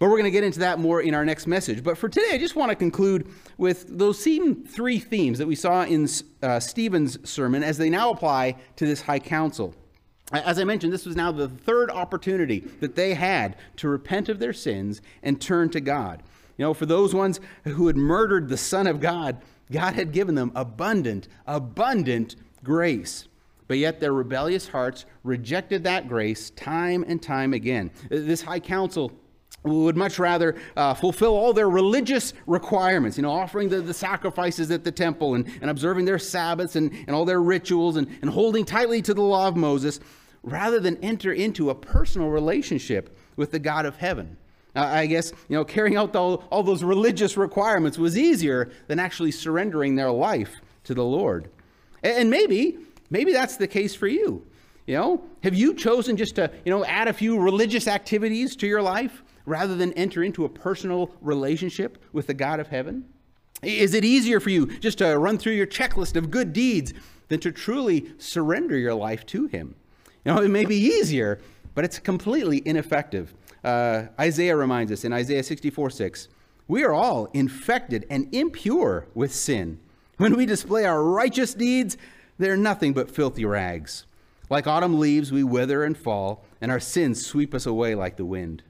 But 0.00 0.08
we're 0.08 0.16
going 0.16 0.24
to 0.24 0.30
get 0.30 0.44
into 0.44 0.60
that 0.60 0.78
more 0.78 1.02
in 1.02 1.14
our 1.14 1.26
next 1.26 1.46
message. 1.46 1.84
But 1.84 1.98
for 1.98 2.08
today, 2.08 2.30
I 2.32 2.38
just 2.38 2.56
want 2.56 2.70
to 2.70 2.74
conclude 2.74 3.28
with 3.58 3.98
those 3.98 4.18
same 4.18 4.64
three 4.64 4.98
themes 4.98 5.36
that 5.38 5.46
we 5.46 5.54
saw 5.54 5.84
in 5.84 6.08
uh, 6.42 6.58
Stephen's 6.58 7.28
sermon 7.28 7.62
as 7.62 7.76
they 7.76 7.90
now 7.90 8.10
apply 8.10 8.56
to 8.76 8.86
this 8.86 9.02
high 9.02 9.18
council. 9.18 9.74
As 10.32 10.58
I 10.58 10.64
mentioned, 10.64 10.90
this 10.90 11.04
was 11.04 11.16
now 11.16 11.30
the 11.30 11.50
third 11.50 11.90
opportunity 11.90 12.60
that 12.80 12.96
they 12.96 13.12
had 13.12 13.56
to 13.76 13.88
repent 13.88 14.30
of 14.30 14.38
their 14.38 14.54
sins 14.54 15.02
and 15.22 15.38
turn 15.38 15.68
to 15.70 15.82
God. 15.82 16.22
You 16.56 16.64
know, 16.64 16.72
for 16.72 16.86
those 16.86 17.14
ones 17.14 17.38
who 17.64 17.86
had 17.86 17.96
murdered 17.98 18.48
the 18.48 18.56
Son 18.56 18.86
of 18.86 19.00
God, 19.00 19.42
God 19.70 19.94
had 19.94 20.12
given 20.12 20.34
them 20.34 20.50
abundant, 20.54 21.28
abundant 21.46 22.36
grace. 22.64 23.28
But 23.68 23.76
yet 23.76 24.00
their 24.00 24.14
rebellious 24.14 24.68
hearts 24.68 25.04
rejected 25.24 25.84
that 25.84 26.08
grace 26.08 26.48
time 26.50 27.04
and 27.06 27.22
time 27.22 27.52
again. 27.52 27.90
This 28.08 28.40
high 28.40 28.60
council 28.60 29.12
would 29.62 29.96
much 29.96 30.18
rather 30.18 30.56
uh, 30.76 30.94
fulfill 30.94 31.34
all 31.34 31.52
their 31.52 31.68
religious 31.68 32.32
requirements, 32.46 33.16
you 33.18 33.22
know, 33.22 33.30
offering 33.30 33.68
the, 33.68 33.80
the 33.80 33.92
sacrifices 33.92 34.70
at 34.70 34.84
the 34.84 34.92
temple 34.92 35.34
and, 35.34 35.46
and 35.60 35.70
observing 35.70 36.06
their 36.06 36.18
Sabbaths 36.18 36.76
and, 36.76 36.92
and 37.06 37.10
all 37.10 37.24
their 37.24 37.42
rituals 37.42 37.96
and, 37.96 38.08
and 38.22 38.30
holding 38.30 38.64
tightly 38.64 39.02
to 39.02 39.12
the 39.12 39.20
law 39.20 39.48
of 39.48 39.56
Moses, 39.56 40.00
rather 40.42 40.80
than 40.80 40.96
enter 40.98 41.32
into 41.32 41.68
a 41.68 41.74
personal 41.74 42.30
relationship 42.30 43.14
with 43.36 43.50
the 43.50 43.58
God 43.58 43.84
of 43.84 43.96
heaven. 43.96 44.38
Uh, 44.74 44.80
I 44.80 45.06
guess, 45.06 45.32
you 45.48 45.56
know, 45.56 45.64
carrying 45.64 45.96
out 45.96 46.12
the, 46.12 46.20
all 46.20 46.62
those 46.62 46.82
religious 46.82 47.36
requirements 47.36 47.98
was 47.98 48.16
easier 48.16 48.70
than 48.86 48.98
actually 48.98 49.32
surrendering 49.32 49.96
their 49.96 50.10
life 50.10 50.60
to 50.84 50.94
the 50.94 51.04
Lord. 51.04 51.50
And, 52.02 52.16
and 52.16 52.30
maybe, 52.30 52.78
maybe 53.10 53.32
that's 53.32 53.56
the 53.56 53.66
case 53.66 53.94
for 53.94 54.06
you. 54.06 54.46
You 54.86 54.96
know, 54.96 55.24
have 55.42 55.54
you 55.54 55.74
chosen 55.74 56.16
just 56.16 56.36
to, 56.36 56.50
you 56.64 56.70
know, 56.70 56.84
add 56.84 57.08
a 57.08 57.12
few 57.12 57.38
religious 57.38 57.86
activities 57.86 58.56
to 58.56 58.66
your 58.66 58.80
life? 58.80 59.22
Rather 59.46 59.74
than 59.74 59.92
enter 59.94 60.22
into 60.22 60.44
a 60.44 60.48
personal 60.48 61.10
relationship 61.20 62.02
with 62.12 62.26
the 62.26 62.34
God 62.34 62.60
of 62.60 62.68
heaven? 62.68 63.06
Is 63.62 63.94
it 63.94 64.04
easier 64.04 64.40
for 64.40 64.50
you 64.50 64.66
just 64.78 64.98
to 64.98 65.18
run 65.18 65.38
through 65.38 65.52
your 65.52 65.66
checklist 65.66 66.16
of 66.16 66.30
good 66.30 66.52
deeds 66.52 66.94
than 67.28 67.40
to 67.40 67.52
truly 67.52 68.12
surrender 68.18 68.76
your 68.76 68.94
life 68.94 69.26
to 69.26 69.46
Him? 69.46 69.74
You 70.24 70.32
know, 70.32 70.40
it 70.40 70.48
may 70.48 70.64
be 70.64 70.76
easier, 70.76 71.40
but 71.74 71.84
it's 71.84 71.98
completely 71.98 72.62
ineffective. 72.64 73.34
Uh, 73.62 74.04
Isaiah 74.18 74.56
reminds 74.56 74.90
us 74.92 75.04
in 75.04 75.12
Isaiah 75.12 75.42
64 75.42 75.90
6, 75.90 76.28
we 76.68 76.84
are 76.84 76.94
all 76.94 77.26
infected 77.34 78.06
and 78.08 78.32
impure 78.32 79.08
with 79.14 79.34
sin. 79.34 79.80
When 80.18 80.36
we 80.36 80.46
display 80.46 80.84
our 80.84 81.02
righteous 81.02 81.52
deeds, 81.52 81.96
they're 82.38 82.56
nothing 82.56 82.92
but 82.92 83.10
filthy 83.10 83.44
rags. 83.44 84.06
Like 84.48 84.66
autumn 84.66 84.98
leaves, 84.98 85.32
we 85.32 85.42
wither 85.42 85.82
and 85.84 85.96
fall, 85.96 86.44
and 86.60 86.70
our 86.70 86.80
sins 86.80 87.24
sweep 87.24 87.54
us 87.54 87.66
away 87.66 87.94
like 87.94 88.16
the 88.16 88.24
wind. 88.24 88.62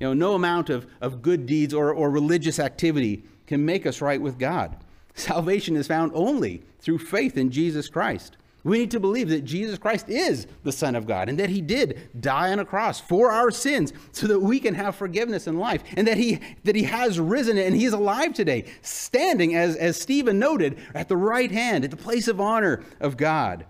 You 0.00 0.08
know, 0.08 0.14
no 0.14 0.34
amount 0.34 0.70
of, 0.70 0.86
of 1.00 1.22
good 1.22 1.46
deeds 1.46 1.74
or, 1.74 1.92
or 1.92 2.10
religious 2.10 2.58
activity 2.58 3.24
can 3.46 3.64
make 3.64 3.86
us 3.86 4.00
right 4.00 4.20
with 4.20 4.38
God. 4.38 4.76
Salvation 5.14 5.76
is 5.76 5.88
found 5.88 6.12
only 6.14 6.62
through 6.78 6.98
faith 6.98 7.36
in 7.36 7.50
Jesus 7.50 7.88
Christ. 7.88 8.36
We 8.64 8.78
need 8.78 8.90
to 8.90 9.00
believe 9.00 9.28
that 9.30 9.44
Jesus 9.44 9.78
Christ 9.78 10.08
is 10.08 10.46
the 10.62 10.72
Son 10.72 10.94
of 10.94 11.06
God 11.06 11.28
and 11.28 11.38
that 11.38 11.48
He 11.48 11.60
did 11.60 12.10
die 12.20 12.52
on 12.52 12.58
a 12.58 12.64
cross 12.64 13.00
for 13.00 13.30
our 13.30 13.50
sins 13.50 13.92
so 14.12 14.26
that 14.26 14.40
we 14.40 14.60
can 14.60 14.74
have 14.74 14.96
forgiveness 14.96 15.46
in 15.46 15.58
life 15.58 15.82
and 15.96 16.06
that 16.06 16.18
He, 16.18 16.40
that 16.64 16.74
he 16.74 16.82
has 16.82 17.18
risen 17.18 17.56
and 17.56 17.74
He 17.74 17.84
is 17.84 17.92
alive 17.92 18.34
today, 18.34 18.66
standing, 18.82 19.54
as, 19.54 19.76
as 19.76 19.98
Stephen 19.98 20.38
noted, 20.38 20.78
at 20.94 21.08
the 21.08 21.16
right 21.16 21.50
hand, 21.50 21.84
at 21.84 21.90
the 21.90 21.96
place 21.96 22.28
of 22.28 22.40
honor 22.40 22.82
of 23.00 23.16
God. 23.16 23.64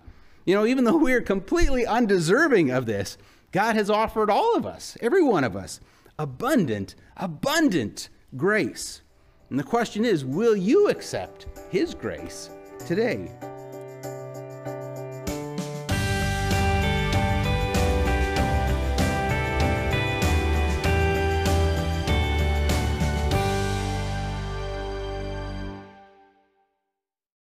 You 0.45 0.55
know, 0.55 0.65
even 0.65 0.83
though 0.83 0.97
we're 0.97 1.21
completely 1.21 1.85
undeserving 1.85 2.71
of 2.71 2.85
this, 2.85 3.17
God 3.51 3.75
has 3.75 3.89
offered 3.89 4.29
all 4.29 4.55
of 4.55 4.65
us, 4.65 4.97
every 5.01 5.21
one 5.21 5.43
of 5.43 5.55
us, 5.55 5.79
abundant, 6.19 6.95
abundant 7.17 8.09
grace. 8.37 9.01
And 9.49 9.57
the 9.57 9.63
question 9.63 10.05
is 10.05 10.23
will 10.23 10.55
you 10.55 10.89
accept 10.89 11.47
His 11.71 11.95
grace 11.95 12.51
today? 12.85 13.31